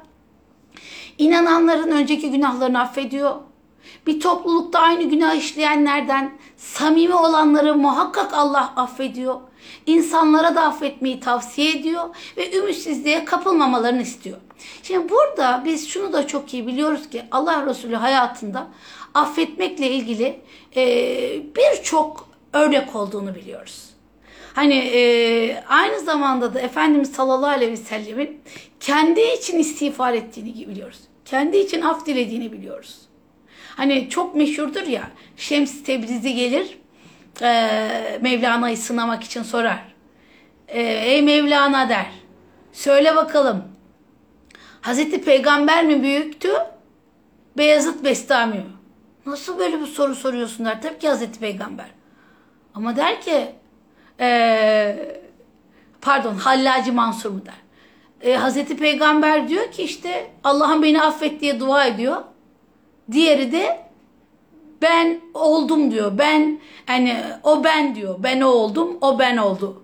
[1.17, 3.35] inananların önceki günahlarını affediyor.
[4.07, 9.35] Bir toplulukta aynı günah işleyenlerden samimi olanları muhakkak Allah affediyor.
[9.85, 14.37] İnsanlara da affetmeyi tavsiye ediyor ve ümitsizliğe kapılmamalarını istiyor.
[14.83, 18.67] Şimdi burada biz şunu da çok iyi biliyoruz ki Allah Resulü hayatında
[19.13, 20.41] affetmekle ilgili
[21.55, 23.92] birçok örnek olduğunu biliyoruz.
[24.53, 28.41] Hani e, aynı zamanda da Efendimiz sallallahu aleyhi ve sellemin
[28.79, 30.99] kendi için istiğfar ettiğini biliyoruz.
[31.25, 32.99] Kendi için af dilediğini biliyoruz.
[33.75, 35.03] Hani çok meşhurdur ya
[35.37, 36.77] Şems Tebrizi gelir
[37.41, 39.83] e, Mevlana'yı sınamak için sorar.
[40.67, 42.11] E, Ey Mevlana der.
[42.73, 43.63] Söyle bakalım.
[44.81, 46.49] Hazreti Peygamber mi büyüktü?
[47.57, 48.63] Beyazıt Bestami mi?
[49.25, 50.81] Nasıl böyle bir soru soruyorsun der.
[50.81, 51.85] Tabii ki Hazreti Peygamber.
[52.75, 53.55] Ama der ki
[54.19, 55.19] e,
[56.01, 57.63] pardon Hallacı Mansur mu der.
[58.29, 62.23] E, Hazreti Peygamber diyor ki işte Allah'ım beni affet diye dua ediyor.
[63.11, 63.83] Diğeri de
[64.81, 66.17] ben oldum diyor.
[66.17, 68.15] Ben hani o ben diyor.
[68.19, 69.83] Ben o oldum, o ben oldu.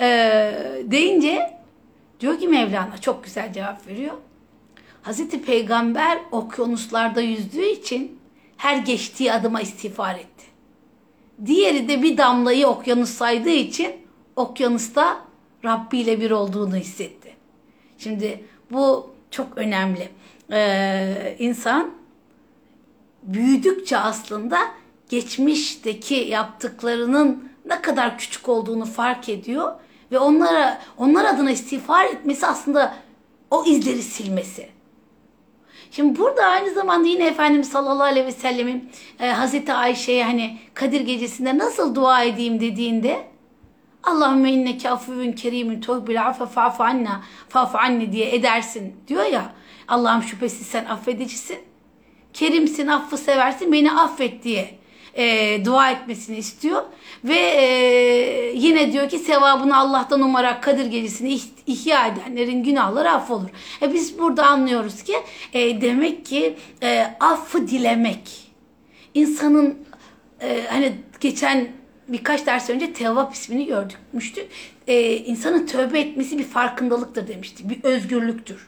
[0.00, 0.52] Ee,
[0.84, 1.60] deyince
[2.20, 4.14] diyor ki Mevlana çok güzel cevap veriyor.
[5.02, 8.20] Hazreti Peygamber okyanuslarda yüzdüğü için
[8.56, 10.39] her geçtiği adıma istiğfar etti.
[11.46, 13.92] Diğeri de bir damlayı okyanus saydığı için
[14.36, 15.20] okyanusta
[15.64, 17.34] Rabbi ile bir olduğunu hissetti.
[17.98, 20.08] Şimdi bu çok önemli.
[20.52, 21.90] Ee, insan
[23.22, 24.58] büyüdükçe aslında
[25.08, 29.72] geçmişteki yaptıklarının ne kadar küçük olduğunu fark ediyor
[30.12, 32.94] ve onlara onlar adına istiğfar etmesi aslında
[33.50, 34.68] o izleri silmesi.
[35.90, 41.00] Şimdi burada aynı zamanda yine Efendimiz sallallahu aleyhi ve sellemin e, Hazreti Ayşe'ye hani Kadir
[41.00, 43.24] gecesinde nasıl dua edeyim dediğinde
[44.02, 49.52] Allahümme inneke afuvun kerimin tuhbil afe fa'fu anna fa'fu anni diye edersin diyor ya.
[49.88, 51.58] Allah'ım şüphesiz sen affedicisin.
[52.32, 54.79] Kerimsin, affı seversin, beni affet diye
[55.14, 56.82] e, dua etmesini istiyor.
[57.24, 63.48] Ve e, yine diyor ki sevabını Allah'tan umarak Kadir Gecesi'ni ihya edenlerin günahları affolur.
[63.82, 65.14] E, biz burada anlıyoruz ki
[65.52, 68.50] e, demek ki e, affı dilemek
[69.14, 69.78] insanın
[70.40, 71.68] e, hani geçen
[72.08, 74.46] birkaç ders önce Tevvap ismini gördükmüştük.
[74.86, 77.70] E, insanın tövbe etmesi bir farkındalıktır demiştik.
[77.70, 78.66] Bir özgürlüktür.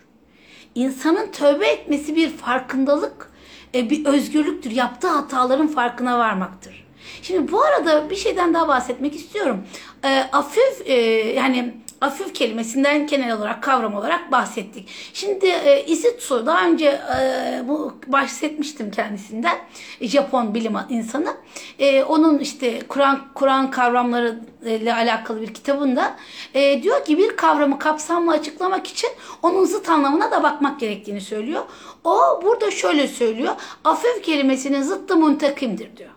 [0.75, 3.32] İnsanın tövbe etmesi bir farkındalık
[3.75, 4.71] e, bir özgürlüktür.
[4.71, 6.85] Yaptığı hataların farkına varmaktır.
[7.23, 9.65] Şimdi bu arada bir şeyden daha bahsetmek istiyorum.
[10.05, 10.95] E, afif e,
[11.33, 14.89] yani afif kelimesinden genel olarak kavram olarak bahsettik.
[15.13, 19.59] Şimdi e, Isitsu daha önce e, bu bahsetmiştim kendisinden.
[20.01, 21.37] Japon bilim insanı.
[21.79, 26.17] E, onun işte Kur'an Kur'an kavramları ile alakalı bir kitabında
[26.55, 29.11] e, diyor ki bir kavramı kapsamlı açıklamak için
[29.43, 31.63] onun zıt anlamına da bakmak gerektiğini söylüyor.
[32.05, 33.55] O burada şöyle söylüyor.
[33.85, 36.11] Afif kelimesinin zıttı muntakimdir diyor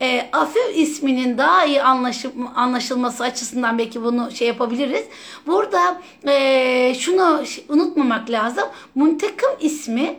[0.00, 5.04] e, Afif isminin daha iyi anlaşıl, anlaşılması açısından belki bunu şey yapabiliriz.
[5.46, 8.64] Burada e, şunu unutmamak lazım.
[8.94, 10.16] Muntakım ismi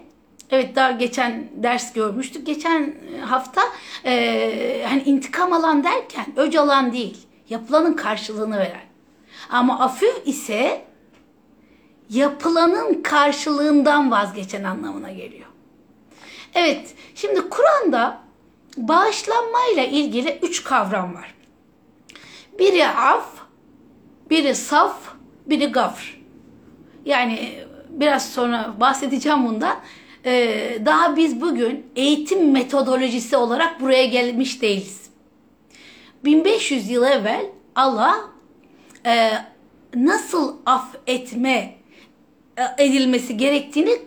[0.52, 2.46] Evet daha geçen ders görmüştük.
[2.46, 3.62] Geçen hafta
[4.06, 7.18] e, hani intikam alan derken öc alan değil.
[7.50, 8.86] Yapılanın karşılığını veren.
[9.50, 10.82] Ama afif ise
[12.10, 15.48] yapılanın karşılığından vazgeçen anlamına geliyor.
[16.56, 18.20] Evet şimdi Kur'an'da
[18.78, 21.34] bağışlanma ile ilgili üç kavram var.
[22.60, 23.30] Biri af,
[24.30, 24.98] biri saf,
[25.46, 26.22] biri gafr.
[27.06, 29.78] Yani biraz sonra bahsedeceğim bundan.
[30.26, 35.10] Ee, daha biz bugün eğitim metodolojisi olarak buraya gelmiş değiliz.
[36.26, 38.16] 1500 yıl evvel Allah
[39.06, 39.32] e,
[39.96, 41.77] nasıl af etme e,
[42.78, 44.02] edilmesi gerektiğini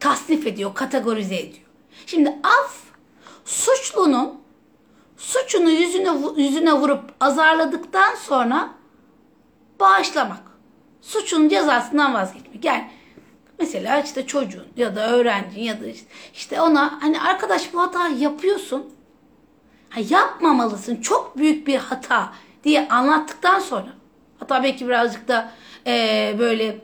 [0.00, 1.66] tasnif ediyor, kategorize ediyor.
[2.06, 2.80] Şimdi af
[3.44, 4.40] suçlunun
[5.16, 8.70] suçunu yüzüne yüzüne vurup azarladıktan sonra
[9.80, 10.42] bağışlamak.
[11.02, 12.64] Suçun cezasından vazgeçmek.
[12.64, 12.90] Yani
[13.58, 15.84] mesela işte çocuğun ya da öğrencin ya da
[16.34, 18.86] işte ona hani arkadaş bu hata yapıyorsun.
[19.90, 20.96] Ha, yapmamalısın.
[20.96, 22.32] Çok büyük bir hata
[22.64, 23.88] diye anlattıktan sonra
[24.38, 25.52] hatta belki birazcık da
[25.86, 26.80] e, böyle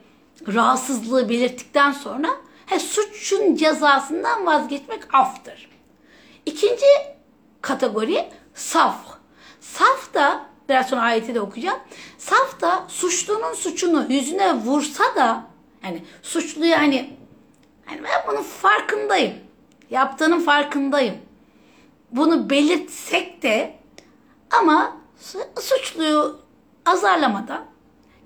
[0.48, 2.28] rahatsızlığı belirttikten sonra
[2.66, 5.68] he, suçun cezasından vazgeçmek aftır.
[6.46, 6.86] İkinci
[7.62, 8.96] kategori saf.
[9.60, 11.78] Saf da biraz sonra ayeti de okuyacağım.
[12.18, 15.44] Saf da suçlunun suçunu yüzüne vursa da
[15.84, 17.16] yani suçlu yani
[17.90, 19.34] yani ben bunun farkındayım.
[19.90, 21.14] Yaptığının farkındayım.
[22.10, 23.76] Bunu belirtsek de
[24.50, 24.96] ama
[25.60, 26.40] suçluyu
[26.86, 27.71] azarlamadan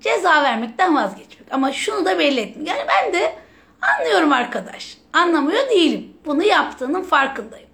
[0.06, 1.48] ceza vermekten vazgeçmek.
[1.50, 2.68] Ama şunu da belli etmek.
[2.68, 3.46] Yani ben de
[3.82, 4.98] Anlıyorum arkadaş.
[5.12, 6.16] Anlamıyor değilim.
[6.26, 7.68] Bunu yaptığının farkındayım.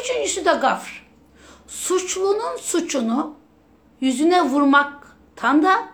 [0.00, 1.06] Üçüncüsü de gafr.
[1.66, 3.34] Suçlunun suçunu
[4.00, 5.88] yüzüne vurmaktan da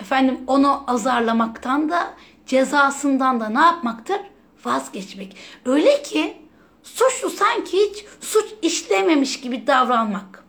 [0.00, 2.14] efendim onu azarlamaktan da
[2.46, 4.20] cezasından da ne yapmaktır?
[4.64, 5.36] Vazgeçmek.
[5.64, 6.36] Öyle ki
[6.82, 10.44] suçlu sanki hiç suç işlememiş gibi davranmak.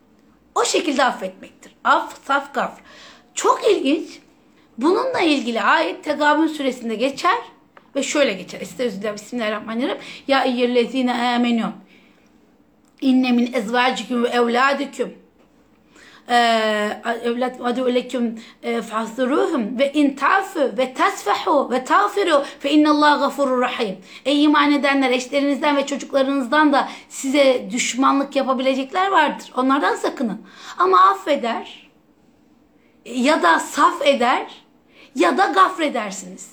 [0.56, 1.76] O şekilde affetmektir.
[1.84, 2.82] Af, saf, gafr.
[3.34, 4.20] Çok ilginç.
[4.78, 7.38] Bununla ilgili ayet Tegabün suresinde geçer
[7.96, 8.62] ve şöyle geçer.
[8.62, 10.02] Estağfirullah, Bismillahirrahmanirrahim.
[10.28, 11.66] Ya eyyüllezine amenü.
[13.02, 15.14] İnne min ezvacikum ve evladikum
[17.24, 18.40] evlat adu leküm
[18.90, 23.98] fahzuruhum ve in tafu ve tasfahu ve tağfiru fe innallahu gafurur rahim.
[24.26, 29.52] Ey iman edenler eşlerinizden ve çocuklarınızdan da size düşmanlık yapabilecekler vardır.
[29.58, 30.42] Onlardan sakının.
[30.78, 31.90] Ama affeder
[33.06, 34.67] ya da saf eder
[35.18, 36.48] ya da gafredersiniz.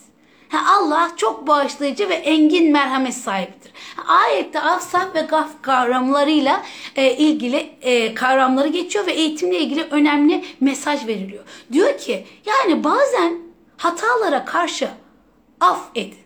[0.49, 3.73] Ha, Allah çok bağışlayıcı ve engin merhamet sahibidir.
[4.07, 6.63] Ayette afsaf ve gaf kavramlarıyla
[6.97, 11.45] e, ilgili e, kavramları geçiyor ve eğitimle ilgili önemli mesaj veriliyor.
[11.73, 13.39] Diyor ki yani bazen
[13.77, 14.89] hatalara karşı
[15.61, 16.25] af edin.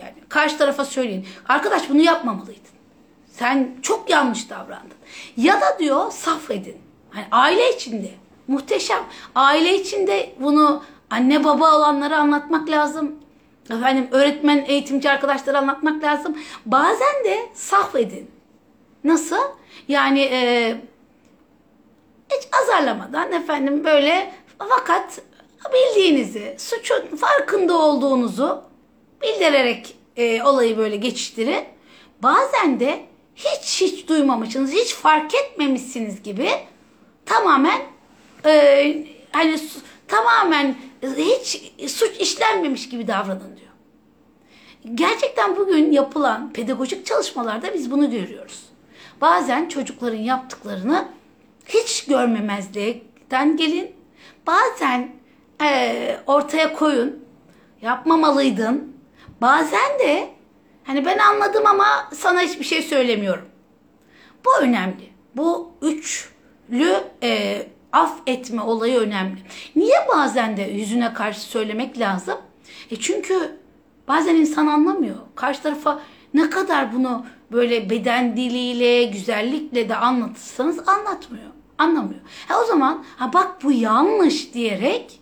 [0.00, 1.26] Yani karşı tarafa söyleyin.
[1.48, 2.62] Arkadaş bunu yapmamalıydın.
[3.32, 4.96] Sen çok yanlış davrandın.
[5.36, 6.76] Ya da diyor saf edin.
[7.10, 8.10] Hani aile içinde
[8.48, 9.02] muhteşem.
[9.34, 13.14] Aile içinde bunu anne baba olanlara anlatmak lazım
[13.70, 16.38] efendim öğretmen, eğitimci arkadaşlara anlatmak lazım.
[16.66, 18.30] Bazen de saf edin.
[19.04, 19.42] Nasıl?
[19.88, 20.74] Yani e,
[22.30, 25.20] hiç azarlamadan efendim böyle fakat
[25.72, 28.62] bildiğinizi, suçun farkında olduğunuzu
[29.22, 31.64] bildirerek e, olayı böyle geçiştirin.
[32.22, 33.00] Bazen de
[33.36, 36.50] hiç hiç duymamışsınız, hiç fark etmemişsiniz gibi
[37.26, 37.80] tamamen
[38.44, 39.58] e, hani
[40.08, 43.68] tamamen hiç suç işlenmemiş gibi davranın diyor.
[44.94, 48.62] Gerçekten bugün yapılan pedagojik çalışmalarda biz bunu görüyoruz.
[49.20, 51.08] Bazen çocukların yaptıklarını
[51.66, 53.92] hiç görmemezlikten gelin.
[54.46, 55.12] Bazen
[55.62, 57.24] e, ortaya koyun.
[57.82, 58.96] Yapmamalıydın.
[59.40, 60.28] Bazen de
[60.84, 63.48] hani ben anladım ama sana hiçbir şey söylemiyorum.
[64.44, 65.12] Bu önemli.
[65.36, 67.62] Bu üçlü e,
[67.92, 69.38] af etme olayı önemli.
[69.76, 72.38] Niye bazen de yüzüne karşı söylemek lazım?
[72.90, 73.58] E çünkü
[74.08, 75.16] bazen insan anlamıyor.
[75.34, 76.00] Karşı tarafa
[76.34, 81.48] ne kadar bunu böyle beden diliyle, güzellikle de anlatırsanız anlatmıyor.
[81.78, 82.20] Anlamıyor.
[82.48, 85.20] Ha o zaman ha bak bu yanlış diyerek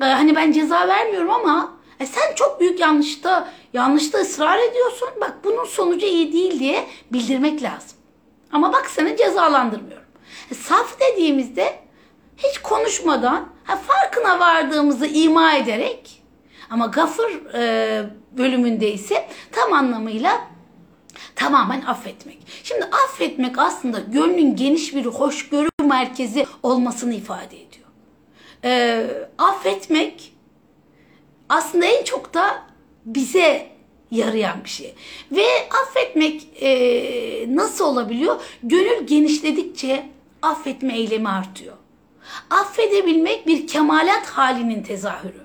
[0.00, 5.08] e, hani ben ceza vermiyorum ama e sen çok büyük yanlışta yanlışta ısrar ediyorsun.
[5.20, 7.98] Bak bunun sonucu iyi değil diye bildirmek lazım.
[8.52, 10.06] Ama bak seni cezalandırmıyorum.
[10.50, 11.83] E, saf dediğimizde
[12.36, 13.48] hiç konuşmadan
[13.86, 16.22] farkına vardığımızı ima ederek
[16.70, 20.48] ama gafır e, bölümünde ise tam anlamıyla
[21.36, 22.38] tamamen affetmek.
[22.64, 27.88] Şimdi affetmek aslında gönlün geniş bir hoşgörü merkezi olmasını ifade ediyor.
[28.64, 29.06] E,
[29.38, 30.32] affetmek
[31.48, 32.62] aslında en çok da
[33.04, 33.74] bize
[34.10, 34.94] yarayan bir şey.
[35.32, 35.46] Ve
[35.82, 38.40] affetmek e, nasıl olabiliyor?
[38.62, 40.06] Gönül genişledikçe
[40.42, 41.73] affetme eylemi artıyor.
[42.50, 45.44] Affedebilmek bir kemalat halinin tezahürü.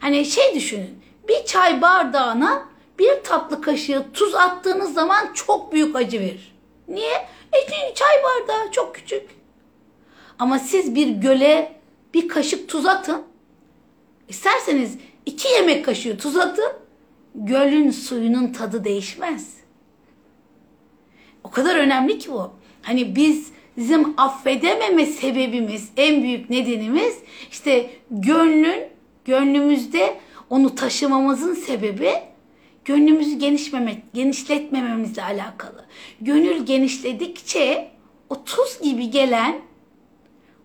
[0.00, 1.02] Hani şey düşünün.
[1.28, 6.54] Bir çay bardağına bir tatlı kaşığı tuz attığınız zaman çok büyük acı verir.
[6.88, 7.28] Niye?
[7.52, 9.30] E çay bardağı çok küçük.
[10.38, 11.80] Ama siz bir göle
[12.14, 13.22] bir kaşık tuz atın.
[14.28, 16.72] İsterseniz iki yemek kaşığı tuz atın.
[17.34, 19.54] Gölün suyunun tadı değişmez.
[21.44, 22.52] O kadar önemli ki bu.
[22.82, 27.18] Hani biz bizim affedememe sebebimiz, en büyük nedenimiz
[27.50, 28.84] işte gönlün,
[29.24, 32.12] gönlümüzde onu taşımamızın sebebi
[32.84, 35.84] gönlümüzü genişmeme, genişletmememizle alakalı.
[36.20, 37.90] Gönül genişledikçe
[38.28, 39.60] o tuz gibi gelen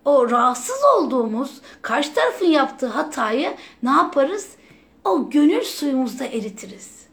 [0.04, 4.50] o rahatsız olduğumuz karşı tarafın yaptığı hatayı ne yaparız?
[5.04, 7.06] O gönül suyumuzda eritiriz.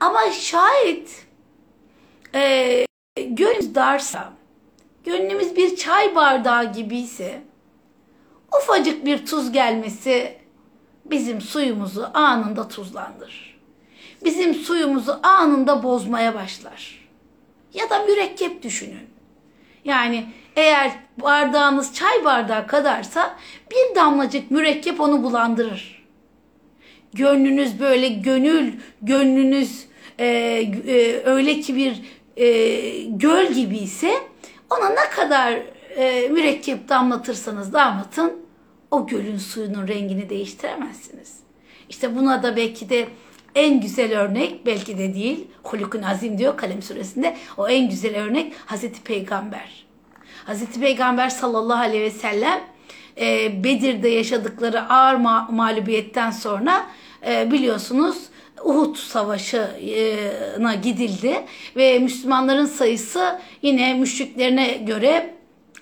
[0.00, 1.26] Ama şayet
[2.34, 4.32] e, gönlümüz darsa,
[5.04, 7.42] gönlümüz bir çay bardağı gibiyse
[8.62, 10.38] ufacık bir tuz gelmesi
[11.04, 13.60] bizim suyumuzu anında tuzlandırır.
[14.24, 17.08] Bizim suyumuzu anında bozmaya başlar.
[17.74, 19.08] Ya da mürekkep düşünün.
[19.84, 20.26] Yani
[20.56, 20.90] eğer
[21.22, 23.36] bardağınız çay bardağı kadarsa
[23.70, 26.04] bir damlacık mürekkep onu bulandırır.
[27.14, 29.86] Gönlünüz böyle gönül, gönlünüz
[30.18, 32.02] e, e, öyle ki bir
[32.36, 32.46] e,
[33.02, 34.14] göl gibi ise
[34.78, 35.52] ona ne kadar
[35.96, 38.32] e, mürekkep damlatırsanız damlatın
[38.90, 41.36] o gölün suyunun rengini değiştiremezsiniz.
[41.88, 43.08] İşte buna da belki de
[43.54, 45.46] en güzel örnek belki de değil.
[45.62, 47.36] Hulukun azim diyor Kalem suresinde.
[47.56, 49.86] O en güzel örnek Hazreti Peygamber.
[50.44, 52.60] Hazreti Peygamber sallallahu aleyhi ve sellem
[53.20, 56.86] e, Bedir'de yaşadıkları ağır ma- mağlubiyetten sonra
[57.26, 58.18] e, biliyorsunuz
[58.64, 61.44] Uhud Savaşı'na gidildi
[61.76, 65.34] ve Müslümanların sayısı yine müşriklerine göre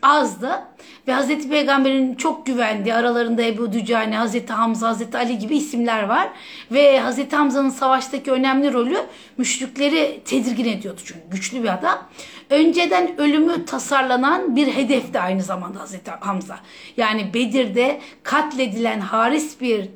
[0.03, 0.62] azdı.
[1.09, 6.29] Ve Hazreti Peygamber'in çok güvendiği aralarında Ebu Dücane, Hazreti Hamza, Hazreti Ali gibi isimler var.
[6.73, 8.99] Ve Hazreti Hamza'nın savaştaki önemli rolü
[9.39, 12.09] müşrikleri tedirgin ediyordu çünkü güçlü bir adam.
[12.51, 16.59] Önceden ölümü tasarlanan bir hedefti aynı zamanda Hazreti Hamza.
[16.97, 19.89] Yani Bedir'de katledilen Haris bir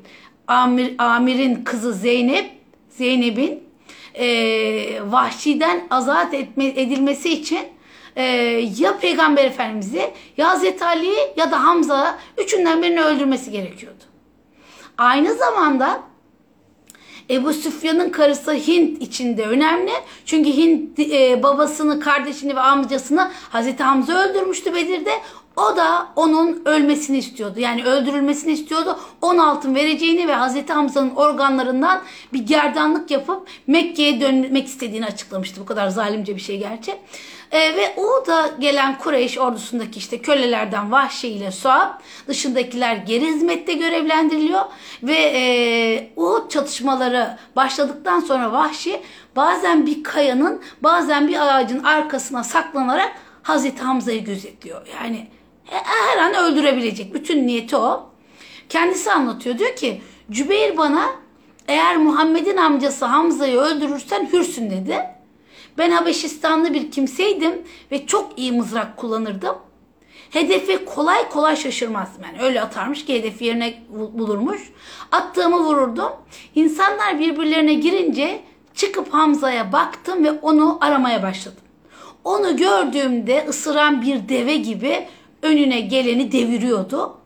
[0.47, 2.56] amir, amirin kızı Zeynep,
[2.97, 3.63] Zeynep'in
[4.13, 4.27] e,
[5.11, 7.59] vahşiden azat etme, edilmesi için
[8.15, 8.23] e,
[8.77, 14.03] ya Peygamber Efendimiz'i ya Hazreti Ali'yi ya da Hamza üçünden birini öldürmesi gerekiyordu.
[14.97, 16.01] Aynı zamanda
[17.29, 19.91] Ebu Süfyan'ın karısı Hint içinde önemli.
[20.25, 25.11] Çünkü Hint e, babasını, kardeşini ve amcasını Hazreti Hamza öldürmüştü Bedir'de.
[25.57, 27.59] O da onun ölmesini istiyordu.
[27.59, 28.99] Yani öldürülmesini istiyordu.
[29.21, 32.01] 10 altın vereceğini ve Hazreti Hamza'nın organlarından
[32.33, 35.61] bir gerdanlık yapıp Mekke'ye dönmek istediğini açıklamıştı.
[35.61, 36.95] Bu kadar zalimce bir şey gerçi.
[37.51, 41.89] E, ve o da gelen Kureyş ordusundaki işte kölelerden Vahşi ile Suab
[42.27, 44.61] dışındakiler geri hizmette görevlendiriliyor
[45.03, 49.01] ve e, Uhud çatışmaları başladıktan sonra Vahşi
[49.35, 53.11] bazen bir kayanın bazen bir ağacın arkasına saklanarak
[53.43, 54.87] Hazreti Hamza'yı gözetliyor.
[55.01, 55.27] Yani
[55.71, 57.13] her an öldürebilecek.
[57.13, 58.09] Bütün niyeti o.
[58.69, 59.57] Kendisi anlatıyor.
[59.57, 60.01] Diyor ki
[60.31, 61.09] Cübeyr bana
[61.67, 64.99] eğer Muhammed'in amcası Hamza'yı öldürürsen hürsün dedi.
[65.77, 67.53] Ben Habeşistanlı bir kimseydim
[67.91, 69.55] ve çok iyi mızrak kullanırdım.
[70.29, 72.23] Hedefi kolay kolay şaşırmazdım.
[72.23, 74.61] Yani öyle atarmış ki hedefi yerine bulurmuş.
[75.11, 76.11] Attığımı vururdum.
[76.55, 78.41] İnsanlar birbirlerine girince
[78.75, 81.63] çıkıp Hamza'ya baktım ve onu aramaya başladım.
[82.23, 85.07] Onu gördüğümde ısıran bir deve gibi
[85.41, 87.17] önüne geleni deviriyordu.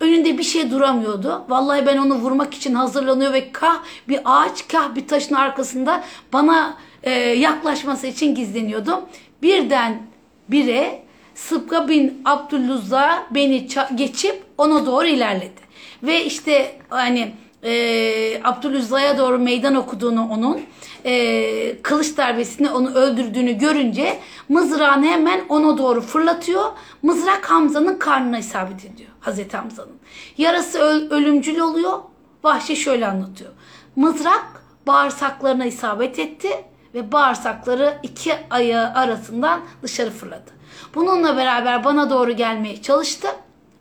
[0.00, 1.44] Önünde bir şey duramıyordu.
[1.48, 6.76] Vallahi ben onu vurmak için hazırlanıyor ve kah bir ağaç kah bir taşın arkasında bana
[7.02, 9.00] e, yaklaşması için gizleniyordum.
[9.42, 10.02] Birden
[10.48, 11.02] bire
[11.34, 15.60] Sıbga bin Abdülluzza beni geçip ona doğru ilerledi.
[16.02, 17.32] Ve işte hani
[17.64, 20.60] e, Abdüluzza'ya doğru meydan okuduğunu onun
[21.04, 26.64] e, kılıç darbesini onu öldürdüğünü görünce mızrağını hemen ona doğru fırlatıyor.
[27.02, 29.10] Mızrak Hamza'nın karnına isabet ediyor.
[29.20, 29.96] Hazreti Hamza'nın.
[30.38, 31.98] Yarası öl, ölümcül oluyor.
[32.44, 33.50] Vahşi şöyle anlatıyor.
[33.96, 34.46] Mızrak
[34.86, 36.48] bağırsaklarına isabet etti
[36.94, 40.50] ve bağırsakları iki ayağı arasından dışarı fırladı.
[40.94, 43.28] Bununla beraber bana doğru gelmeye çalıştı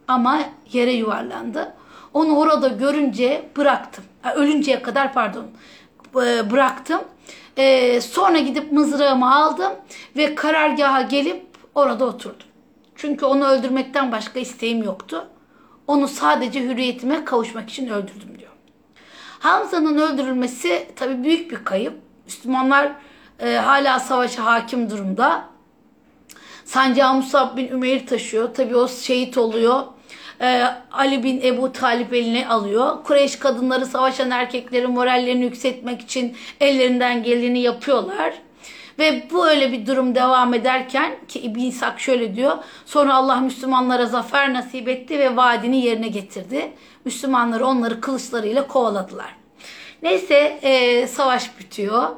[0.07, 0.39] ama
[0.71, 1.73] yere yuvarlandı.
[2.13, 4.03] Onu orada görünce bıraktım.
[4.35, 5.45] Ölünceye kadar pardon
[6.51, 7.01] bıraktım.
[8.01, 9.71] sonra gidip mızrağımı aldım
[10.17, 11.45] ve karargaha gelip
[11.75, 12.47] orada oturdum.
[12.95, 15.27] Çünkü onu öldürmekten başka isteğim yoktu.
[15.87, 18.51] Onu sadece hürriyetime kavuşmak için öldürdüm diyor.
[19.39, 21.93] Hamza'nın öldürülmesi tabi büyük bir kayıp.
[22.25, 22.91] Müslümanlar
[23.39, 25.43] e, hala savaşa hakim durumda.
[26.65, 28.53] Sancağı Musab bin Ümeyr taşıyor.
[28.53, 29.83] Tabi o şehit oluyor.
[30.41, 33.03] Ee, Ali bin Ebu Talip eline alıyor.
[33.03, 38.33] Kureyş kadınları savaşan erkeklerin morallerini yükseltmek için ellerinden geleni yapıyorlar.
[38.99, 42.57] Ve bu öyle bir durum devam ederken ki İbn İshak şöyle diyor.
[42.85, 46.71] Sonra Allah Müslümanlara zafer nasip etti ve vaadini yerine getirdi.
[47.05, 49.35] Müslümanlar onları kılıçlarıyla kovaladılar.
[50.03, 52.09] Neyse e, savaş bitiyor.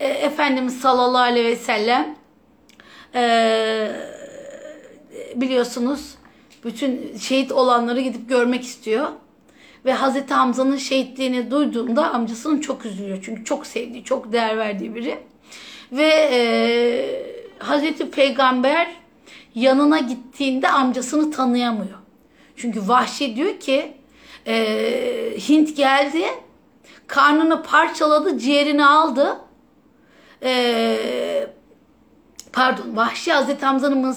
[0.00, 2.14] E, Efendimiz sallallahu aleyhi ve sellem
[3.14, 3.90] e,
[5.34, 6.14] biliyorsunuz
[6.64, 9.08] bütün şehit olanları gidip görmek istiyor.
[9.84, 13.18] Ve Hazreti Hamza'nın şehitliğini duyduğunda amcasının çok üzülüyor.
[13.22, 15.18] Çünkü çok sevdiği, çok değer verdiği biri.
[15.92, 16.42] Ve e,
[17.58, 18.88] Hazreti Peygamber
[19.54, 21.98] yanına gittiğinde amcasını tanıyamıyor.
[22.56, 23.92] Çünkü Vahşi diyor ki
[24.46, 24.54] e,
[25.48, 26.24] Hint geldi,
[27.06, 29.40] karnını parçaladı, ciğerini aldı.
[30.42, 31.46] E,
[32.52, 34.16] pardon Vahşi Hazreti Hamza'nın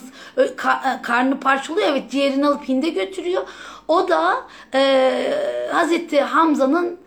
[1.02, 3.44] karnını parçalıyor evet ciğerini alıp Hind'e götürüyor.
[3.88, 4.36] O da
[4.74, 6.98] e, Hazreti Hamza'nın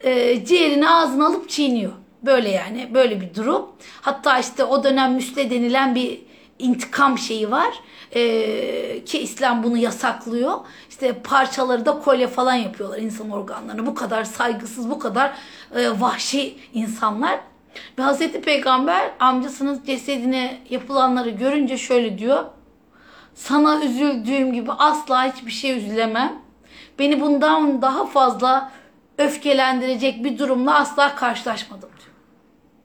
[0.00, 1.92] e, ciğerini ağzına alıp çiğniyor.
[2.22, 3.68] Böyle yani böyle bir durum.
[4.00, 6.22] Hatta işte o dönem müsle denilen bir
[6.58, 7.80] intikam şeyi var.
[8.14, 10.58] Ee, ki İslam bunu yasaklıyor.
[10.90, 13.86] İşte parçaları da kolye falan yapıyorlar insan organlarını.
[13.86, 15.32] Bu kadar saygısız, bu kadar
[15.74, 17.40] e, vahşi insanlar.
[17.98, 22.44] Ve Hazreti Peygamber amcasının cesedine yapılanları görünce şöyle diyor.
[23.34, 26.32] Sana üzüldüğüm gibi asla hiçbir şey üzülemem.
[26.98, 28.72] Beni bundan daha fazla
[29.18, 32.12] öfkelendirecek bir durumla asla karşılaşmadım diyor.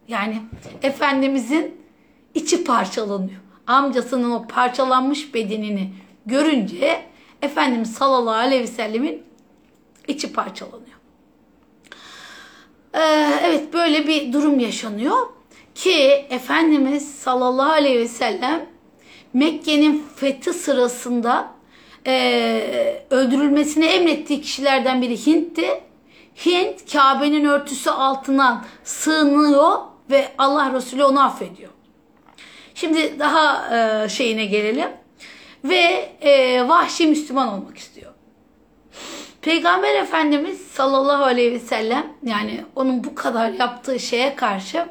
[0.08, 0.42] Yani
[0.82, 1.82] Efendimizin
[2.34, 3.42] içi parçalanıyor.
[3.68, 5.94] Amcasının o parçalanmış bedenini
[6.26, 7.02] görünce
[7.42, 9.24] Efendimiz sallallahu aleyhi ve sellemin
[10.08, 10.87] içi parçalanıyor.
[12.94, 13.00] Ee,
[13.44, 15.28] evet böyle bir durum yaşanıyor
[15.76, 18.66] ki Efendimiz sallallahu aleyhi ve sellem
[19.34, 21.52] Mekke'nin fethi sırasında
[22.08, 25.82] e, öldürülmesini emrettiği kişilerden biri Hint'ti.
[26.46, 29.78] Hint Kabe'nin örtüsü altına sığınıyor
[30.10, 31.72] ve Allah Resulü onu affediyor.
[32.76, 34.90] Şimdi daha e, şeyine gelelim.
[35.64, 38.14] Ve e, vahşi Müslüman olmak istiyor.
[39.42, 44.86] Peygamber Efendimiz sallallahu aleyhi ve sellem yani onun bu kadar yaptığı şeye karşı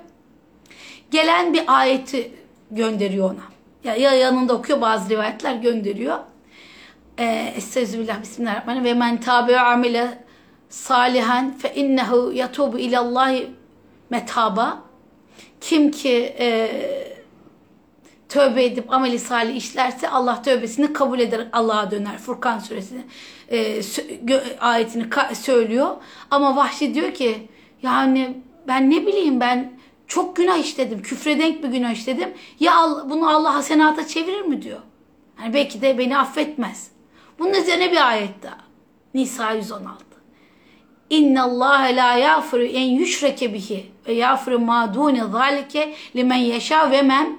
[1.10, 2.32] gelen bir ayeti
[2.70, 3.42] gönderiyor ona.
[3.84, 6.18] Ya, ya yanında okuyor bazı rivayetler gönderiyor.
[7.18, 8.84] Ee, Estağfirullah bismillahirrahmanirrahim.
[8.84, 10.24] Ve men tabi amile
[10.68, 13.50] salihan fe innehu yatubu ilallahi
[14.10, 14.82] metaba.
[15.60, 17.15] Kim ki e,
[18.28, 22.18] tövbe edip ameli salih işlerse Allah tövbesini kabul eder Allah'a döner.
[22.18, 23.00] Furkan suresini
[23.50, 23.82] e,
[24.60, 25.96] ayetini söylüyor.
[26.30, 27.48] Ama Vahşi diyor ki
[27.82, 28.36] yani
[28.68, 29.72] ben ne bileyim ben
[30.06, 31.02] çok günah işledim.
[31.02, 32.28] Küfre denk bir günah işledim.
[32.60, 32.72] Ya
[33.10, 34.80] bunu Allah hasenata çevirir mi diyor.
[35.42, 36.90] Yani belki de beni affetmez.
[37.38, 38.58] Bunun üzerine bir ayet daha.
[39.14, 40.04] Nisa 116.
[41.10, 47.02] İnna Allah la yafiru en yüşreke bihi ve yafiru ma dune zalike limen yeşa ve
[47.02, 47.38] men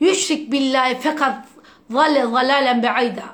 [0.00, 1.46] yüşrik billahi fakat
[1.90, 3.24] zale zalalen be'ida.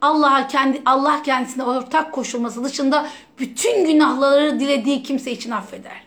[0.00, 3.06] Allah'a kendi Allah kendisine ortak koşulması dışında
[3.38, 6.06] bütün günahları dilediği kimse için affeder.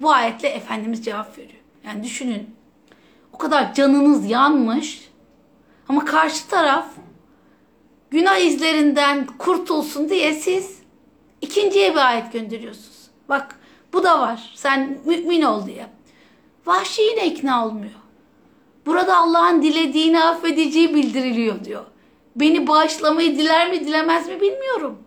[0.00, 1.60] Bu ayetle Efendimiz cevap veriyor.
[1.86, 2.56] Yani düşünün
[3.32, 5.08] o kadar canınız yanmış
[5.88, 6.86] ama karşı taraf
[8.10, 10.78] günah izlerinden kurtulsun diye siz
[11.40, 13.10] ikinciye bir ayet gönderiyorsunuz.
[13.28, 13.58] Bak
[13.92, 14.52] bu da var.
[14.54, 15.86] Sen mümin ol diye.
[16.66, 18.05] Vahşi yine ikna olmuyor.
[18.86, 21.84] Burada Allah'ın dilediğini affedeceği bildiriliyor diyor.
[22.36, 24.98] Beni bağışlamayı diler mi dilemez mi bilmiyorum.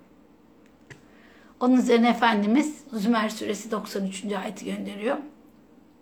[1.59, 4.23] Onun üzerine Efendimiz Zümer suresi 93.
[4.43, 5.17] ayeti gönderiyor.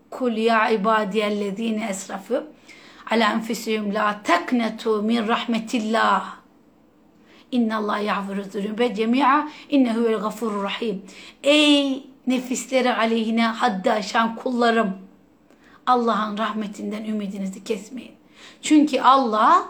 [0.10, 2.44] Kul ya ibadiyellezine esrafu
[3.12, 6.38] ala enfusihim la teknetu min rahmetillah.
[7.52, 11.06] İnna Allah yağfiru zunube cemi'a innehu vel gafurur rahim.
[11.44, 15.07] Ey nefisleri aleyhine haddi aşan kullarım.
[15.88, 18.16] Allah'ın rahmetinden ümidinizi kesmeyin.
[18.62, 19.66] Çünkü Allah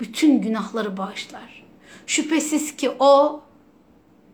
[0.00, 1.64] bütün günahları bağışlar.
[2.06, 3.40] Şüphesiz ki o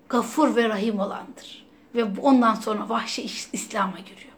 [0.09, 1.66] gafur ve rahim olandır.
[1.94, 4.32] Ve ondan sonra vahşi İslam'a giriyor.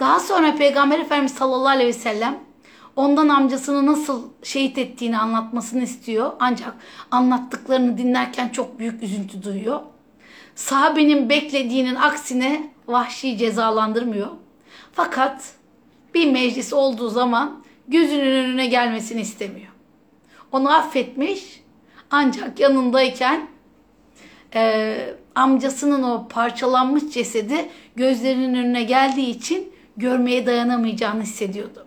[0.00, 2.38] Daha sonra Peygamber Efendimiz sallallahu aleyhi ve sellem
[2.96, 6.32] ondan amcasını nasıl şehit ettiğini anlatmasını istiyor.
[6.40, 6.74] Ancak
[7.10, 9.80] anlattıklarını dinlerken çok büyük üzüntü duyuyor.
[10.54, 14.28] Sahabenin beklediğinin aksine vahşi cezalandırmıyor.
[14.92, 15.55] Fakat
[16.16, 19.72] bir meclis olduğu zaman gözünün önüne gelmesini istemiyor.
[20.52, 21.62] Onu affetmiş
[22.10, 23.48] ancak yanındayken
[24.54, 24.96] e,
[25.34, 31.86] amcasının o parçalanmış cesedi gözlerinin önüne geldiği için görmeye dayanamayacağını hissediyordu.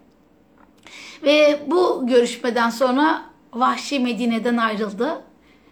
[1.24, 3.22] Ve bu görüşmeden sonra
[3.54, 5.22] Vahşi Medine'den ayrıldı.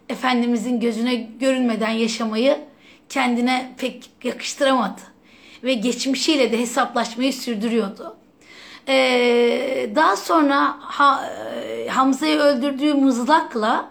[0.08, 2.58] Efendimizin gözüne görünmeden yaşamayı
[3.08, 5.00] kendine pek yakıştıramadı.
[5.64, 8.17] Ve geçmişiyle de hesaplaşmayı sürdürüyordu.
[8.88, 11.30] Ee, daha sonra ha,
[11.88, 13.90] Hamza'yı öldürdüğü mızrakla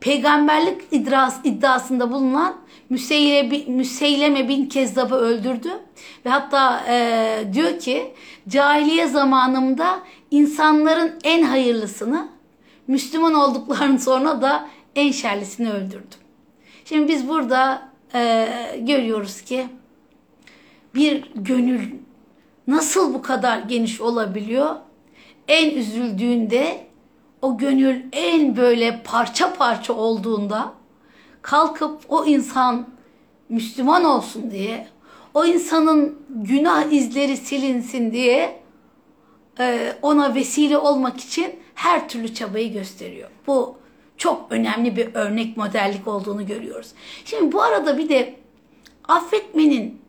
[0.00, 2.56] peygamberlik idras, iddiasında bulunan
[2.90, 5.68] Müseyleme, Müseyleme bin Kezzab'ı öldürdü.
[6.26, 8.14] Ve hatta e, diyor ki
[8.48, 9.98] cahiliye zamanımda
[10.30, 12.28] insanların en hayırlısını
[12.86, 16.20] Müslüman olduklarını sonra da en şerlisini öldürdüm.
[16.84, 19.66] Şimdi biz burada e, görüyoruz ki
[20.94, 21.90] bir gönül
[22.68, 24.76] nasıl bu kadar geniş olabiliyor?
[25.48, 26.86] En üzüldüğünde
[27.42, 30.72] o gönül en böyle parça parça olduğunda
[31.42, 32.86] kalkıp o insan
[33.48, 34.86] Müslüman olsun diye,
[35.34, 38.60] o insanın günah izleri silinsin diye
[39.60, 43.30] e, ona vesile olmak için her türlü çabayı gösteriyor.
[43.46, 43.76] Bu
[44.16, 46.90] çok önemli bir örnek modellik olduğunu görüyoruz.
[47.24, 48.34] Şimdi bu arada bir de
[49.08, 50.00] affetmenin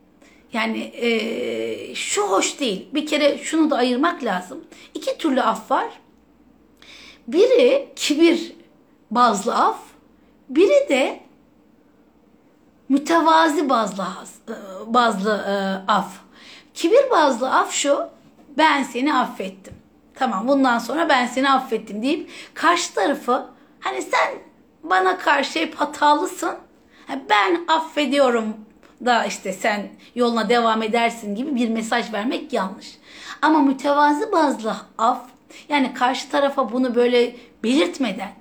[0.53, 2.87] yani e, şu hoş değil.
[2.93, 4.63] Bir kere şunu da ayırmak lazım.
[4.93, 5.87] İki türlü af var.
[7.27, 8.51] Biri kibir
[9.11, 9.77] bazlı af,
[10.49, 11.19] biri de
[12.89, 14.05] mütevazi bazlı,
[14.87, 15.53] bazlı e,
[15.91, 16.11] af.
[16.73, 17.99] Kibir bazlı af şu,
[18.57, 19.73] ben seni affettim.
[20.15, 23.45] Tamam bundan sonra ben seni affettim deyip karşı tarafı
[23.79, 24.35] hani sen
[24.83, 26.55] bana karşı hep hatalısın.
[27.29, 28.55] Ben affediyorum
[29.05, 32.97] da işte sen yoluna devam edersin gibi bir mesaj vermek yanlış.
[33.41, 35.21] Ama mütevazı bazlı af
[35.69, 38.31] yani karşı tarafa bunu böyle belirtmeden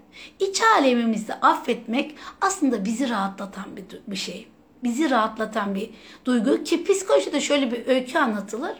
[0.40, 4.48] iç alemimizde affetmek aslında bizi rahatlatan bir, bir şey.
[4.84, 5.90] Bizi rahatlatan bir
[6.24, 8.72] duygu ki psikolojide şöyle bir öykü anlatılır.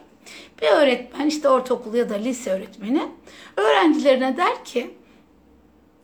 [0.61, 3.07] Bir öğretmen işte ortaokul ya da lise öğretmeni
[3.57, 4.91] öğrencilerine der ki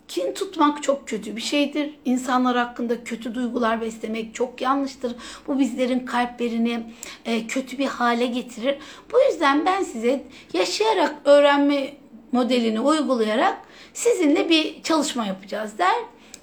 [0.07, 1.99] Kin tutmak çok kötü bir şeydir.
[2.05, 5.15] İnsanlar hakkında kötü duygular beslemek çok yanlıştır.
[5.47, 6.93] Bu bizlerin kalplerini
[7.25, 8.77] e, kötü bir hale getirir.
[9.13, 11.93] Bu yüzden ben size yaşayarak öğrenme
[12.31, 13.57] modelini uygulayarak
[13.93, 15.95] sizinle bir çalışma yapacağız der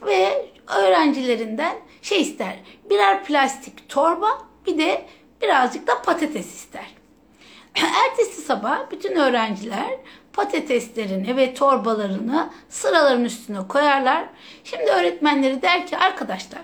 [0.07, 0.47] ve
[0.79, 2.57] öğrencilerinden şey ister.
[2.91, 5.07] Birer plastik torba bir de
[5.43, 6.87] birazcık da patates ister.
[7.75, 9.91] Ertesi sabah bütün öğrenciler
[10.33, 14.25] patateslerini ve torbalarını sıraların üstüne koyarlar.
[14.65, 16.63] Şimdi öğretmenleri der ki arkadaşlar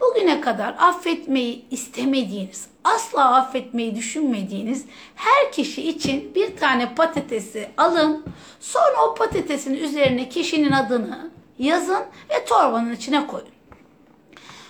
[0.00, 8.24] bugüne kadar affetmeyi istemediğiniz, asla affetmeyi düşünmediğiniz her kişi için bir tane patatesi alın.
[8.60, 13.48] Sonra o patatesin üzerine kişinin adını yazın ve torbanın içine koyun.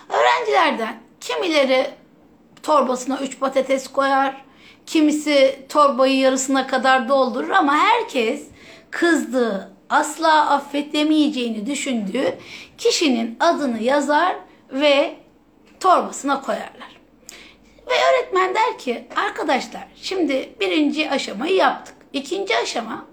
[0.09, 1.91] Öğrencilerden kimileri
[2.63, 4.45] torbasına 3 patates koyar,
[4.89, 8.43] kimisi torbayı yarısına kadar doldurur ama herkes
[8.91, 12.35] kızdığı, asla affedemeyeceğini düşündüğü
[12.77, 14.35] kişinin adını yazar
[14.71, 15.15] ve
[15.79, 16.99] torbasına koyarlar.
[17.87, 21.95] Ve öğretmen der ki arkadaşlar şimdi birinci aşamayı yaptık.
[22.13, 23.05] İkinci aşama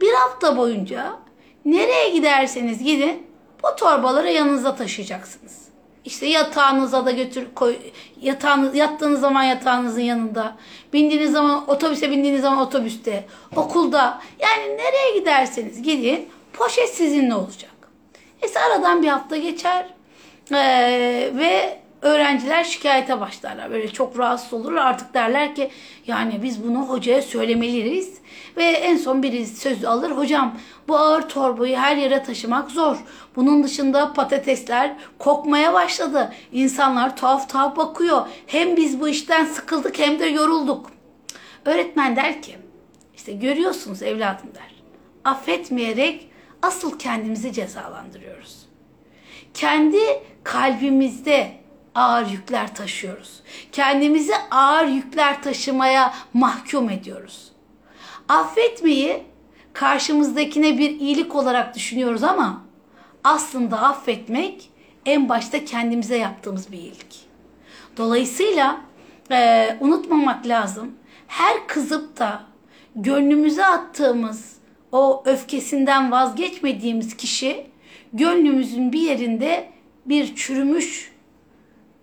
[0.00, 1.16] bir hafta boyunca
[1.64, 3.26] nereye giderseniz gidin
[3.62, 5.69] bu torbaları yanınıza taşıyacaksınız.
[6.04, 7.76] İşte yatağınıza da götür koy
[8.20, 10.56] yatağınız yattığınız zaman yatağınızın yanında,
[10.92, 13.24] bindiğiniz zaman otobüse bindiğiniz zaman otobüste,
[13.56, 17.70] okulda yani nereye giderseniz gidin poşet sizinle olacak.
[18.42, 19.86] Neyse aradan bir hafta geçer
[20.52, 23.70] ee, ve öğrenciler şikayete başlarlar.
[23.70, 24.86] Böyle çok rahatsız olurlar.
[24.86, 25.70] Artık derler ki
[26.06, 28.19] yani biz bunu hocaya söylemeliyiz.
[28.60, 30.10] Ve en son biri söz alır.
[30.10, 30.58] Hocam
[30.88, 32.96] bu ağır torbayı her yere taşımak zor.
[33.36, 36.32] Bunun dışında patatesler kokmaya başladı.
[36.52, 38.26] İnsanlar tuhaf tuhaf bakıyor.
[38.46, 40.90] Hem biz bu işten sıkıldık hem de yorulduk.
[41.64, 42.56] Öğretmen der ki
[43.16, 44.82] işte görüyorsunuz evladım der.
[45.24, 46.30] Affetmeyerek
[46.62, 48.66] asıl kendimizi cezalandırıyoruz.
[49.54, 50.00] Kendi
[50.44, 51.52] kalbimizde
[51.94, 53.42] ağır yükler taşıyoruz.
[53.72, 57.49] Kendimizi ağır yükler taşımaya mahkum ediyoruz.
[58.30, 59.22] Affetmeyi
[59.72, 62.62] karşımızdakine bir iyilik olarak düşünüyoruz ama
[63.24, 64.70] aslında affetmek
[65.06, 67.20] en başta kendimize yaptığımız bir iyilik.
[67.96, 68.80] Dolayısıyla
[69.30, 70.92] e, unutmamak lazım.
[71.26, 72.42] Her kızıp da
[72.96, 74.56] gönlümüze attığımız
[74.92, 77.66] o öfkesinden vazgeçmediğimiz kişi
[78.12, 79.70] gönlümüzün bir yerinde
[80.06, 81.12] bir çürümüş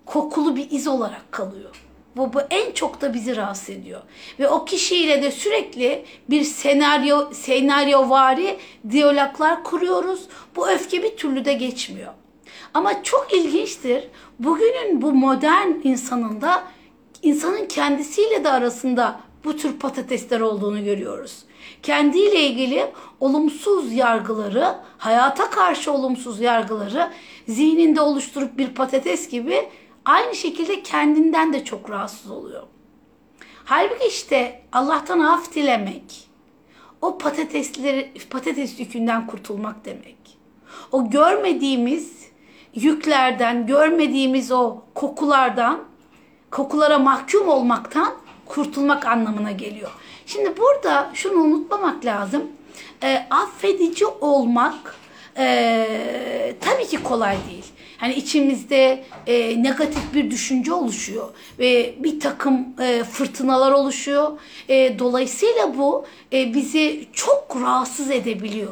[0.06, 1.87] kokulu bir iz olarak kalıyor.
[2.18, 4.02] Bu, bu en çok da bizi rahatsız ediyor.
[4.40, 8.58] Ve o kişiyle de sürekli bir senaryo senaryo vari
[8.90, 10.28] diyaloglar kuruyoruz.
[10.56, 12.14] Bu öfke bir türlü de geçmiyor.
[12.74, 14.04] Ama çok ilginçtir.
[14.40, 16.64] Bugünün bu modern insanında
[17.24, 21.44] insanın kendisiyle de arasında bu tür patatesler olduğunu görüyoruz.
[21.84, 22.86] Kendiyle ilgili
[23.20, 27.10] olumsuz yargıları, hayata karşı olumsuz yargıları
[27.48, 29.70] zihninde oluşturup bir patates gibi
[30.08, 32.64] aynı şekilde kendinden de çok rahatsız oluyor.
[33.66, 36.28] Halbuki işte Allah'tan af dilemek,
[37.02, 40.18] o patatesleri, patates yükünden kurtulmak demek.
[40.92, 42.28] O görmediğimiz
[42.76, 45.84] yüklerden, görmediğimiz o kokulardan,
[46.52, 48.14] kokulara mahkum olmaktan
[48.46, 49.92] kurtulmak anlamına geliyor.
[50.26, 52.44] Şimdi burada şunu unutmamak lazım.
[53.04, 54.96] E, affedici olmak
[55.38, 57.66] e, tabii ki kolay değil.
[57.98, 61.30] Hani içimizde e, negatif bir düşünce oluşuyor
[61.60, 64.40] ve bir takım e, fırtınalar oluşuyor.
[64.70, 68.72] E, dolayısıyla bu e, bizi çok rahatsız edebiliyor.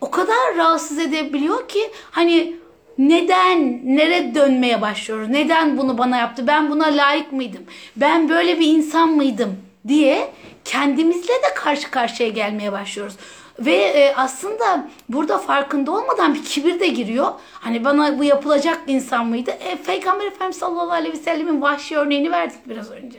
[0.00, 2.56] O kadar rahatsız edebiliyor ki hani
[2.98, 5.28] neden, nere dönmeye başlıyoruz?
[5.28, 6.46] Neden bunu bana yaptı?
[6.46, 7.62] Ben buna layık mıydım?
[7.96, 9.56] Ben böyle bir insan mıydım?
[9.88, 10.28] diye
[10.64, 13.16] kendimizle de karşı karşıya gelmeye başlıyoruz.
[13.58, 17.32] Ve e, aslında burada farkında olmadan bir kibir de giriyor.
[17.52, 19.50] Hani bana bu yapılacak insan mıydı?
[19.50, 23.18] E, Peygamber Efendimiz sallallahu aleyhi ve sellemin vahşi örneğini verdik biraz önce.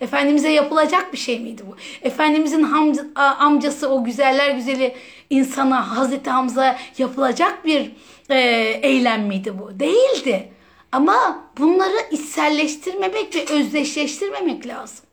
[0.00, 1.76] Efendimiz'e yapılacak bir şey miydi bu?
[2.02, 4.94] Efendimiz'in hamca, amcası o güzeller güzeli
[5.30, 7.92] insana Hazreti Hamza yapılacak bir
[8.30, 8.38] e,
[8.82, 9.80] eylem miydi bu?
[9.80, 10.52] Değildi.
[10.92, 15.09] Ama bunları içselleştirmemek ve özdeşleştirmemek lazım.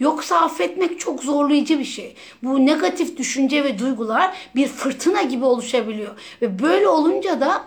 [0.00, 2.14] Yoksa affetmek çok zorlayıcı bir şey.
[2.42, 6.14] Bu negatif düşünce ve duygular bir fırtına gibi oluşabiliyor.
[6.42, 7.64] Ve böyle olunca da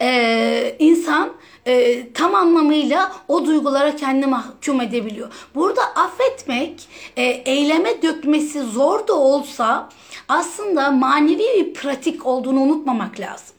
[0.00, 1.32] e, insan
[1.66, 5.32] e, tam anlamıyla o duygulara kendini mahkum edebiliyor.
[5.54, 9.88] Burada affetmek e, eyleme dökmesi zor da olsa
[10.28, 13.56] aslında manevi bir pratik olduğunu unutmamak lazım.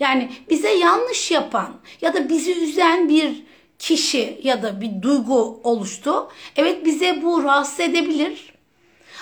[0.00, 1.68] Yani bize yanlış yapan
[2.00, 3.42] ya da bizi üzen bir
[3.78, 6.28] kişi ya da bir duygu oluştu.
[6.56, 8.54] Evet bize bu rahatsız edebilir.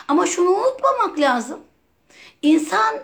[0.09, 1.61] Ama şunu unutmamak lazım.
[2.43, 2.95] İnsan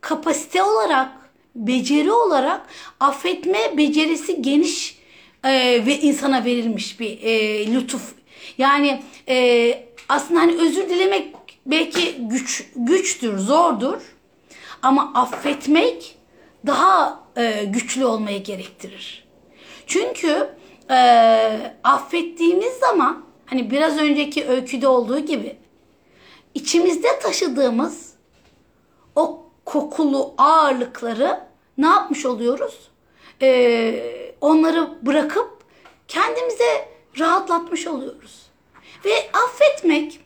[0.00, 1.08] kapasite olarak,
[1.54, 2.66] beceri olarak
[3.00, 4.98] affetme becerisi geniş
[5.44, 5.50] e,
[5.86, 8.14] ve insana verilmiş bir e, lütuf.
[8.58, 11.34] Yani e, aslında hani özür dilemek
[11.66, 14.02] belki güç güçtür, zordur.
[14.82, 16.16] Ama affetmek
[16.66, 19.24] daha e, güçlü olmayı gerektirir.
[19.86, 20.48] Çünkü
[20.90, 20.96] e,
[21.84, 25.56] affettiğimiz zaman hani biraz önceki öyküde olduğu gibi
[26.54, 28.14] içimizde taşıdığımız
[29.14, 31.40] o kokulu ağırlıkları
[31.78, 32.90] ne yapmış oluyoruz?
[33.42, 35.50] Ee, onları bırakıp
[36.08, 38.46] kendimize rahatlatmış oluyoruz.
[39.04, 40.20] Ve affetmek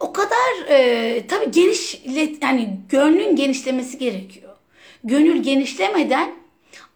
[0.00, 2.02] o kadar e, tabii geniş
[2.42, 4.56] yani gönlün genişlemesi gerekiyor.
[5.04, 6.34] Gönül genişlemeden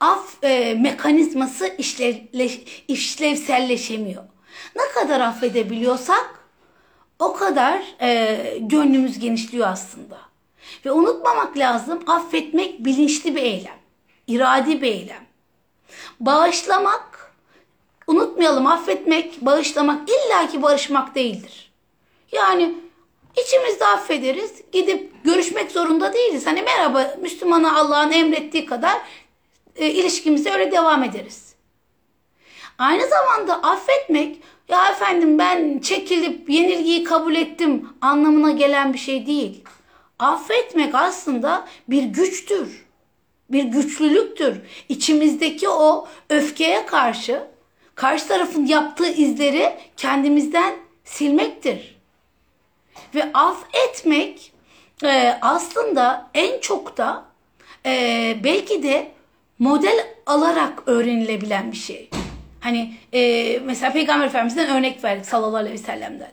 [0.01, 4.23] af e, mekanizması işlevleş, işlevselleşemiyor.
[4.77, 6.41] Ne kadar affedebiliyorsak
[7.19, 10.19] o kadar e, gönlümüz genişliyor aslında.
[10.85, 13.81] Ve unutmamak lazım affetmek bilinçli bir eylem.
[14.27, 15.25] iradi bir eylem.
[16.21, 17.35] Bağışlamak,
[18.07, 21.73] unutmayalım affetmek, bağışlamak illaki barışmak değildir.
[22.33, 22.75] Yani
[23.37, 26.47] içimizde affederiz, gidip görüşmek zorunda değiliz.
[26.47, 28.99] Hani merhaba Müslümana Allah'ın emrettiği kadar
[29.77, 31.55] e, ilişkimize öyle devam ederiz.
[32.79, 34.37] Aynı zamanda affetmek
[34.69, 39.65] ya efendim ben çekilip yenilgiyi kabul ettim anlamına gelen bir şey değil.
[40.19, 42.87] Affetmek aslında bir güçtür.
[43.51, 44.61] Bir güçlülüktür.
[44.89, 47.43] İçimizdeki o öfkeye karşı
[47.95, 51.97] karşı tarafın yaptığı izleri kendimizden silmektir.
[53.15, 54.53] Ve affetmek
[55.05, 57.25] e, aslında en çok da
[57.87, 59.13] e, belki de
[59.61, 62.11] model alarak öğrenilebilen bir şey.
[62.61, 66.33] Hani e, mesela Peygamber Efendimiz'den örnek verdik sallallahu aleyhi ve sellem'den.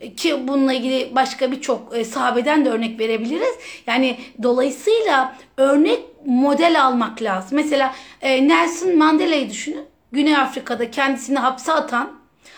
[0.00, 3.54] E, ki bununla ilgili başka birçok e, sahabeden de örnek verebiliriz.
[3.86, 7.50] Yani dolayısıyla örnek model almak lazım.
[7.52, 9.84] Mesela e, Nelson Mandela'yı düşünün.
[10.12, 12.12] Güney Afrika'da kendisini hapse atan,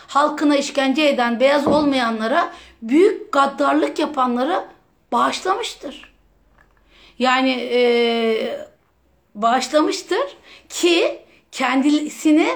[0.06, 2.52] halkına işkence eden, beyaz olmayanlara,
[2.82, 4.64] büyük gaddarlık yapanlara
[5.12, 6.14] bağışlamıştır.
[7.18, 8.73] Yani e,
[9.34, 10.36] bağışlamıştır
[10.68, 11.18] ki
[11.52, 12.48] kendisini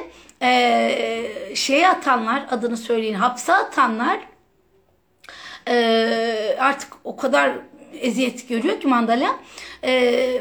[0.42, 4.20] e, şeye atanlar adını söyleyin hapse atanlar
[5.68, 7.52] e, artık o kadar
[7.92, 9.38] eziyet görüyor ki Mandala
[9.82, 9.92] e,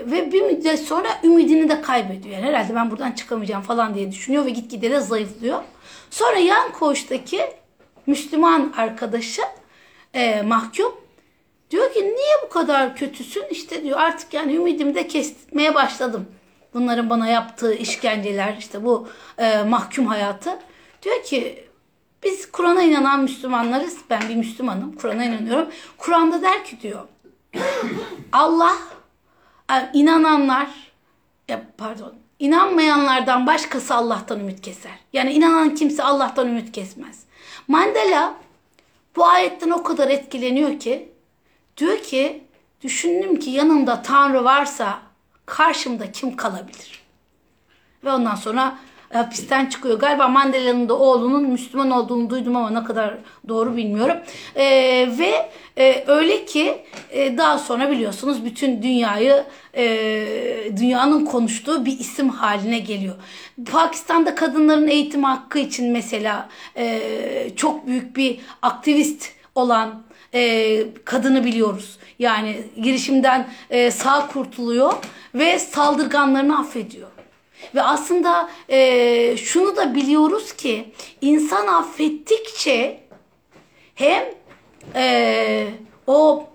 [0.05, 2.35] ve bir müddet sonra ümidini de kaybediyor.
[2.35, 5.63] Yani herhalde ben buradan çıkamayacağım falan diye düşünüyor ve gitgide de zayıflıyor.
[6.09, 7.41] Sonra yan koğuştaki
[8.07, 9.41] Müslüman arkadaşı
[10.13, 11.06] e, mahkum
[11.71, 13.43] diyor ki niye bu kadar kötüsün?
[13.51, 16.25] İşte diyor artık yani ümidimi de kesmeye başladım.
[16.73, 19.07] Bunların bana yaptığı işkenceler, işte bu
[19.37, 20.59] e, mahkum hayatı.
[21.03, 21.67] Diyor ki
[22.23, 23.97] biz Kur'an'a inanan Müslümanlarız.
[24.09, 24.95] Ben bir Müslümanım.
[24.95, 25.69] Kur'an'a inanıyorum.
[25.97, 27.07] Kur'an'da der ki diyor.
[28.31, 28.75] Allah
[29.71, 30.67] e, inananlar
[31.47, 34.99] ya pardon inanmayanlardan başkası Allah'tan ümit keser.
[35.13, 37.23] Yani inanan kimse Allah'tan ümit kesmez.
[37.67, 38.33] Mandela
[39.15, 41.09] bu ayetten o kadar etkileniyor ki
[41.77, 42.43] diyor ki
[42.81, 44.99] düşündüm ki yanımda Tanrı varsa
[45.45, 47.01] karşımda kim kalabilir?
[48.03, 48.77] Ve ondan sonra
[49.13, 49.99] hapisten çıkıyor.
[49.99, 53.17] Galiba Mandela'nın da oğlunun Müslüman olduğunu duydum ama ne kadar
[53.47, 54.17] doğru bilmiyorum.
[54.55, 54.65] E,
[55.19, 56.77] ve e, öyle ki
[57.11, 59.43] e, daha sonra biliyorsunuz bütün dünyayı
[59.75, 59.85] e,
[60.77, 63.15] dünyanın konuştuğu bir isim haline geliyor.
[63.71, 66.99] Pakistan'da kadınların eğitim hakkı için mesela e,
[67.55, 70.03] çok büyük bir aktivist olan
[70.33, 71.97] e, kadını biliyoruz.
[72.19, 74.93] Yani girişimden e, sağ kurtuluyor
[75.35, 77.07] ve saldırganlarını affediyor.
[77.75, 82.99] Ve aslında e, şunu da biliyoruz ki insan affettikçe
[83.95, 84.23] hem
[84.95, 85.67] e,
[86.07, 86.47] o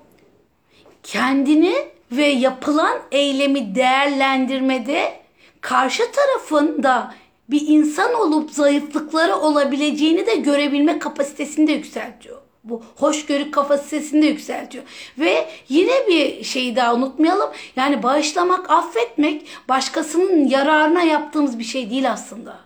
[1.02, 1.74] kendini
[2.12, 5.12] ve yapılan eylemi değerlendirmede
[5.60, 7.14] karşı tarafın da
[7.50, 14.84] bir insan olup zayıflıkları olabileceğini de görebilme kapasitesini de yükseltiyor bu hoşgörü kapasitesini de yükseltiyor.
[15.18, 17.50] Ve yine bir şeyi daha unutmayalım.
[17.76, 22.58] Yani bağışlamak, affetmek başkasının yararına yaptığımız bir şey değil aslında.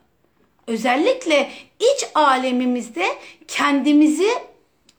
[0.67, 3.07] Özellikle iç alemimizde
[3.49, 4.29] kendimizi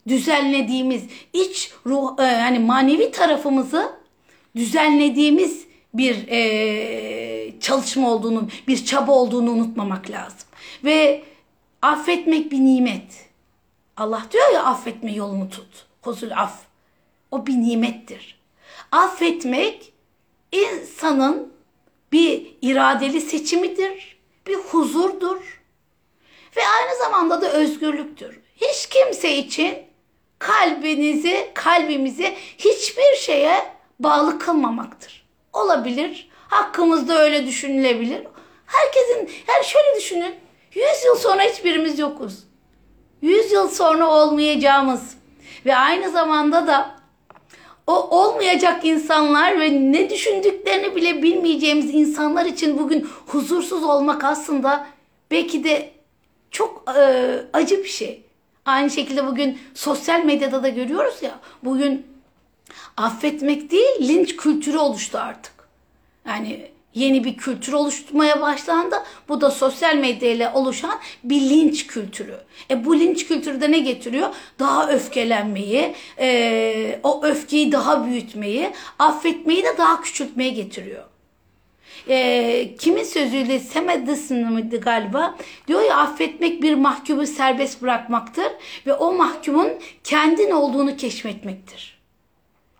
[0.07, 3.91] düzenlediğimiz, iç ruh, e, yani manevi tarafımızı
[4.55, 10.47] düzenlediğimiz bir e, çalışma olduğunu, bir çaba olduğunu unutmamak lazım.
[10.83, 11.23] Ve
[11.81, 13.26] affetmek bir nimet.
[13.97, 15.85] Allah diyor ya affetme yolunu tut.
[16.01, 16.53] Huzul af.
[17.31, 18.39] O bir nimettir.
[18.91, 19.93] Affetmek
[20.51, 21.53] insanın
[22.11, 24.17] bir iradeli seçimidir,
[24.47, 25.61] bir huzurdur
[26.57, 28.39] ve aynı zamanda da özgürlüktür.
[28.55, 29.77] Hiç kimse için
[30.39, 35.27] kalbinizi, kalbimizi hiçbir şeye bağlı kılmamaktır.
[35.53, 38.27] Olabilir, hakkımızda öyle düşünülebilir.
[38.65, 40.35] Herkesin, yani şöyle düşünün,
[40.73, 42.46] 100 yıl sonra hiçbirimiz yokuz.
[43.21, 45.17] 100 yıl sonra olmayacağımız
[45.65, 46.97] ve aynı zamanda da
[47.87, 54.87] o olmayacak insanlar ve ne düşündüklerini bile bilmeyeceğimiz insanlar için bugün huzursuz olmak aslında
[55.31, 55.91] belki de
[56.51, 58.23] çok e, acı bir şey.
[58.65, 62.07] Aynı şekilde bugün sosyal medyada da görüyoruz ya bugün
[62.97, 65.53] affetmek değil linç kültürü oluştu artık.
[66.27, 68.95] Yani yeni bir kültür oluşturmaya başlandı.
[69.29, 72.37] Bu da sosyal medyayla oluşan bir linç kültürü.
[72.71, 74.29] E bu linç kültürü de ne getiriyor?
[74.59, 78.69] Daha öfkelenmeyi, e, o öfkeyi daha büyütmeyi,
[78.99, 81.03] affetmeyi de daha küçültmeye getiriyor.
[82.09, 85.35] E, kimin sözüyle Sam Edison'ın galiba
[85.67, 88.47] diyor ya affetmek bir mahkumu serbest bırakmaktır
[88.85, 89.69] ve o mahkumun
[90.03, 91.97] kendin olduğunu keşfetmektir.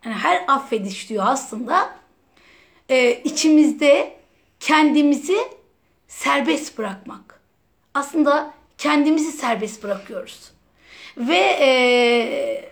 [0.06, 1.90] Yani her affediş diyor aslında
[2.90, 4.18] e, içimizde
[4.60, 5.38] kendimizi
[6.08, 7.40] serbest bırakmak.
[7.94, 10.52] Aslında kendimizi serbest bırakıyoruz.
[11.18, 12.72] Ve e,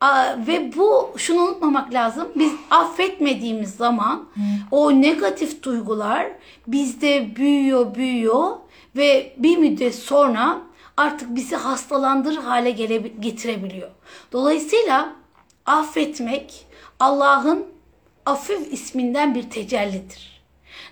[0.00, 2.28] a, ve bu şunu unutmamak lazım.
[2.36, 4.28] Biz affetmediğimiz zaman
[4.70, 6.26] o negatif duygular
[6.66, 8.50] bizde büyüyor, büyüyor
[8.96, 10.58] ve bir müddet sonra
[10.96, 13.90] artık bizi hastalandırır hale gele, getirebiliyor.
[14.32, 15.12] Dolayısıyla
[15.66, 16.66] affetmek
[17.00, 17.75] Allah'ın
[18.26, 20.42] Afif isminden bir tecellidir.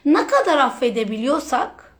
[0.04, 1.96] Ne kadar affedebiliyorsak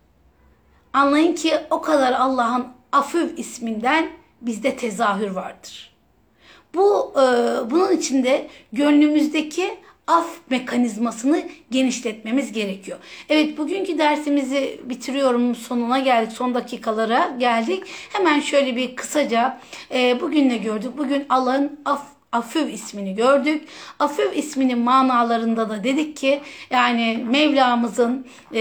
[0.93, 4.11] anlayın ki o kadar Allah'ın Afif isminden
[4.41, 5.95] bizde tezahür vardır.
[6.75, 7.21] Bu e,
[7.71, 12.99] bunun içinde gönlümüzdeki af mekanizmasını genişletmemiz gerekiyor.
[13.29, 15.55] Evet bugünkü dersimizi bitiriyorum.
[15.55, 16.33] Sonuna geldik.
[16.33, 17.85] Son dakikalara geldik.
[18.13, 19.61] Hemen şöyle bir kısaca
[19.95, 20.99] e, bugün ne gördük?
[20.99, 23.69] Bugün Allah'ın af Afüv ismini gördük.
[23.99, 28.61] Afüv isminin manalarında da dedik ki yani Mevlamızın e,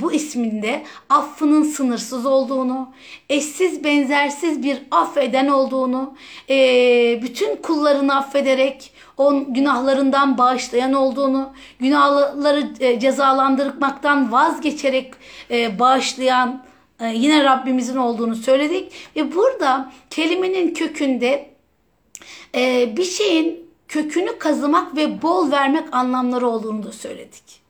[0.00, 2.92] bu isminde affının sınırsız olduğunu,
[3.28, 6.14] eşsiz benzersiz bir affeden olduğunu,
[6.50, 6.56] e,
[7.22, 15.12] bütün kullarını affederek on günahlarından bağışlayan olduğunu, günahları e, cezalandırmaktan vazgeçerek
[15.50, 16.64] e, bağışlayan
[17.00, 18.92] e, yine Rabbimizin olduğunu söyledik.
[19.16, 21.47] Ve burada kelimenin kökünde
[22.54, 27.60] e, bir şeyin kökünü kazımak ve bol vermek anlamları olduğunu da söyledik.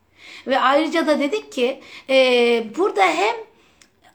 [0.47, 2.15] Ve ayrıca da dedik ki e,
[2.77, 3.35] burada hem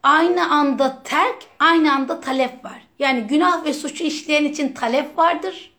[0.02, 2.82] aynı anda terk, aynı anda talep var.
[2.98, 5.72] Yani günah ve suçu işleyen için talep vardır.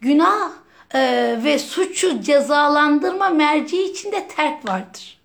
[0.00, 0.50] Günah
[0.94, 1.00] e,
[1.44, 5.20] ve suçu cezalandırma merci için de terk vardır.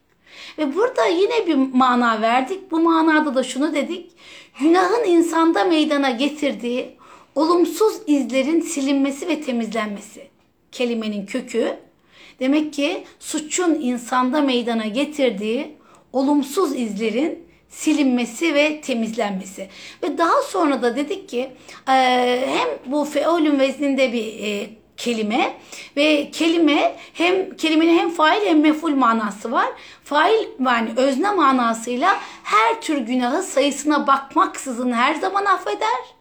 [0.58, 2.72] Ve burada yine bir mana verdik.
[2.72, 4.12] Bu manada da şunu dedik.
[4.60, 6.98] Günahın insanda meydana getirdiği
[7.36, 10.28] olumsuz izlerin silinmesi ve temizlenmesi.
[10.72, 11.78] Kelimenin kökü
[12.40, 15.78] demek ki suçun insanda meydana getirdiği
[16.14, 19.70] olumsuz izlerin silinmesi ve temizlenmesi.
[20.04, 21.52] Ve daha sonra da dedik ki
[21.86, 25.54] hem bu feolün vezninde bir kelime
[25.98, 29.68] ve kelime hem kelimenin hem fail hem meful manası var.
[30.04, 36.15] Fail yani özne manasıyla her tür günahı sayısına bakmaksızın her zaman affeder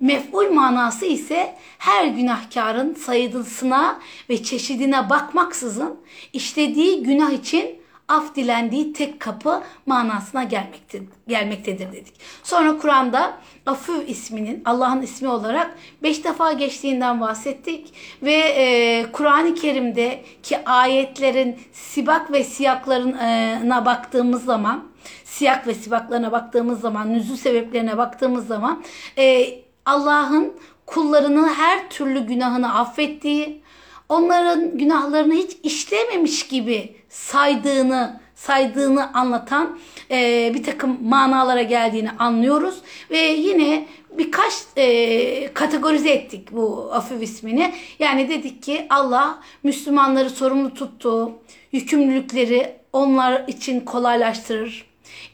[0.00, 6.00] Mef'ul manası ise her günahkarın sayıdısına ve çeşidine bakmaksızın
[6.32, 12.14] işlediği günah için af dilendiği tek kapı manasına gelmektedir, gelmektedir dedik.
[12.42, 13.36] Sonra Kur'an'da
[13.66, 22.32] Afü isminin Allah'ın ismi olarak beş defa geçtiğinden bahsettik ve e, Kur'an-ı Kerim'deki ayetlerin sibak
[22.32, 24.84] ve siyaklarına baktığımız zaman
[25.24, 28.82] siyak ve sibaklarına baktığımız zaman, nüzul sebeplerine baktığımız zaman
[29.18, 29.48] e,
[29.86, 30.52] Allah'ın
[30.86, 33.62] kullarını her türlü günahını affettiği,
[34.08, 39.78] onların günahlarını hiç işlememiş gibi saydığını saydığını anlatan
[40.10, 42.78] e, bir takım manalara geldiğini anlıyoruz
[43.10, 43.86] ve yine
[44.18, 47.74] birkaç e, kategorize ettik bu afif ismini.
[47.98, 51.32] Yani dedik ki Allah Müslümanları sorumlu tuttuğu
[51.72, 54.84] yükümlülükleri onlar için kolaylaştırır.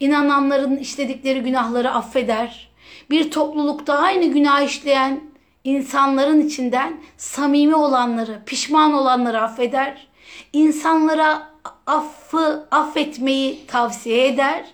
[0.00, 2.67] İnananların işledikleri günahları affeder
[3.10, 5.20] bir toplulukta aynı günah işleyen
[5.64, 10.08] insanların içinden samimi olanları, pişman olanları affeder.
[10.52, 11.48] İnsanlara
[11.86, 14.64] affı affetmeyi tavsiye eder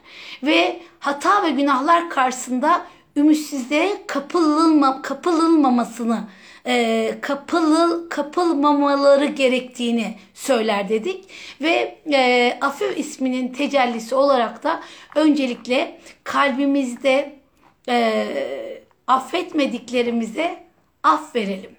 [0.42, 2.82] ve hata ve günahlar karşısında
[3.16, 6.18] ümitsizliğe kapılılma, kapılılmamasını
[6.66, 11.24] e, kapılı kapılmamaları gerektiğini söyler dedik
[11.60, 14.80] ve e, Afif isminin tecellisi olarak da
[15.16, 17.43] öncelikle kalbimizde
[17.88, 20.56] e, affetmediklerimize
[21.02, 21.76] af verelim.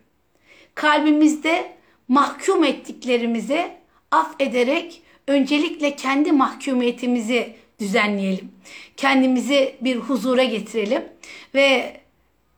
[0.76, 1.66] Kalbimizde
[2.08, 3.72] mahkum ettiklerimize
[4.12, 8.52] af ederek öncelikle kendi mahkumiyetimizi düzenleyelim.
[8.98, 11.04] Kendimizi bir huzura getirelim
[11.56, 11.98] ve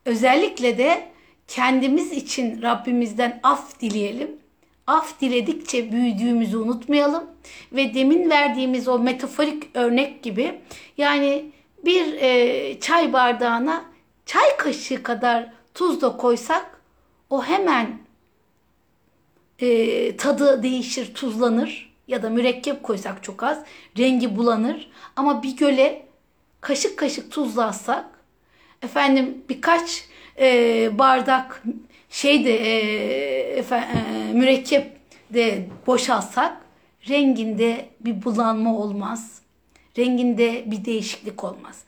[0.05, 1.03] özellikle de
[1.47, 4.31] kendimiz için Rabbimizden af dileyelim.
[4.87, 7.23] Af diledikçe büyüdüğümüzü unutmayalım
[7.71, 10.55] ve demin verdiğimiz o metaforik örnek gibi
[10.97, 11.45] yani
[11.87, 13.85] bir e, çay bardağına
[14.25, 16.81] çay kaşığı kadar tuz da koysak
[17.29, 17.99] o hemen
[19.59, 23.63] e, tadı değişir, tuzlanır ya da mürekkep koysak çok az
[23.97, 24.91] rengi bulanır.
[25.15, 26.05] Ama bir göle
[26.61, 28.05] kaşık kaşık tuzlarsak
[28.81, 30.07] efendim birkaç
[30.39, 31.63] e, bardak
[32.09, 33.89] şey de e, efendim,
[34.29, 34.97] e, mürekkep
[35.33, 36.57] de boşalsak
[37.09, 39.41] renginde bir bulanma olmaz.
[39.97, 41.83] Renginde bir değişiklik olmaz.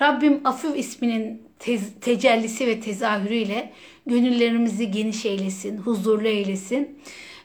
[0.00, 3.72] Rabbim Afif isminin tez, tecellisi ve tezahürüyle
[4.06, 6.98] gönüllerimizi geniş eylesin, huzurlu eylesin.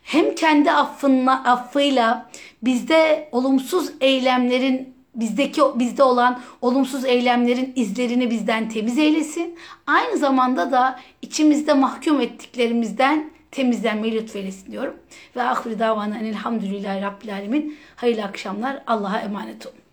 [0.03, 2.29] Hem kendi affınla, affıyla
[2.63, 9.55] bizde olumsuz eylemlerin bizdeki bizde olan olumsuz eylemlerin izlerini bizden temiz eylesin.
[9.87, 14.95] Aynı zamanda da içimizde mahkum ettiklerimizden temizlenmeyi lütfeylesin diyorum.
[15.35, 17.77] Ve ahri davana enelhamdülillahi rabbil alemin.
[17.95, 18.83] Hayırlı akşamlar.
[18.87, 19.78] Allah'a emanet olun.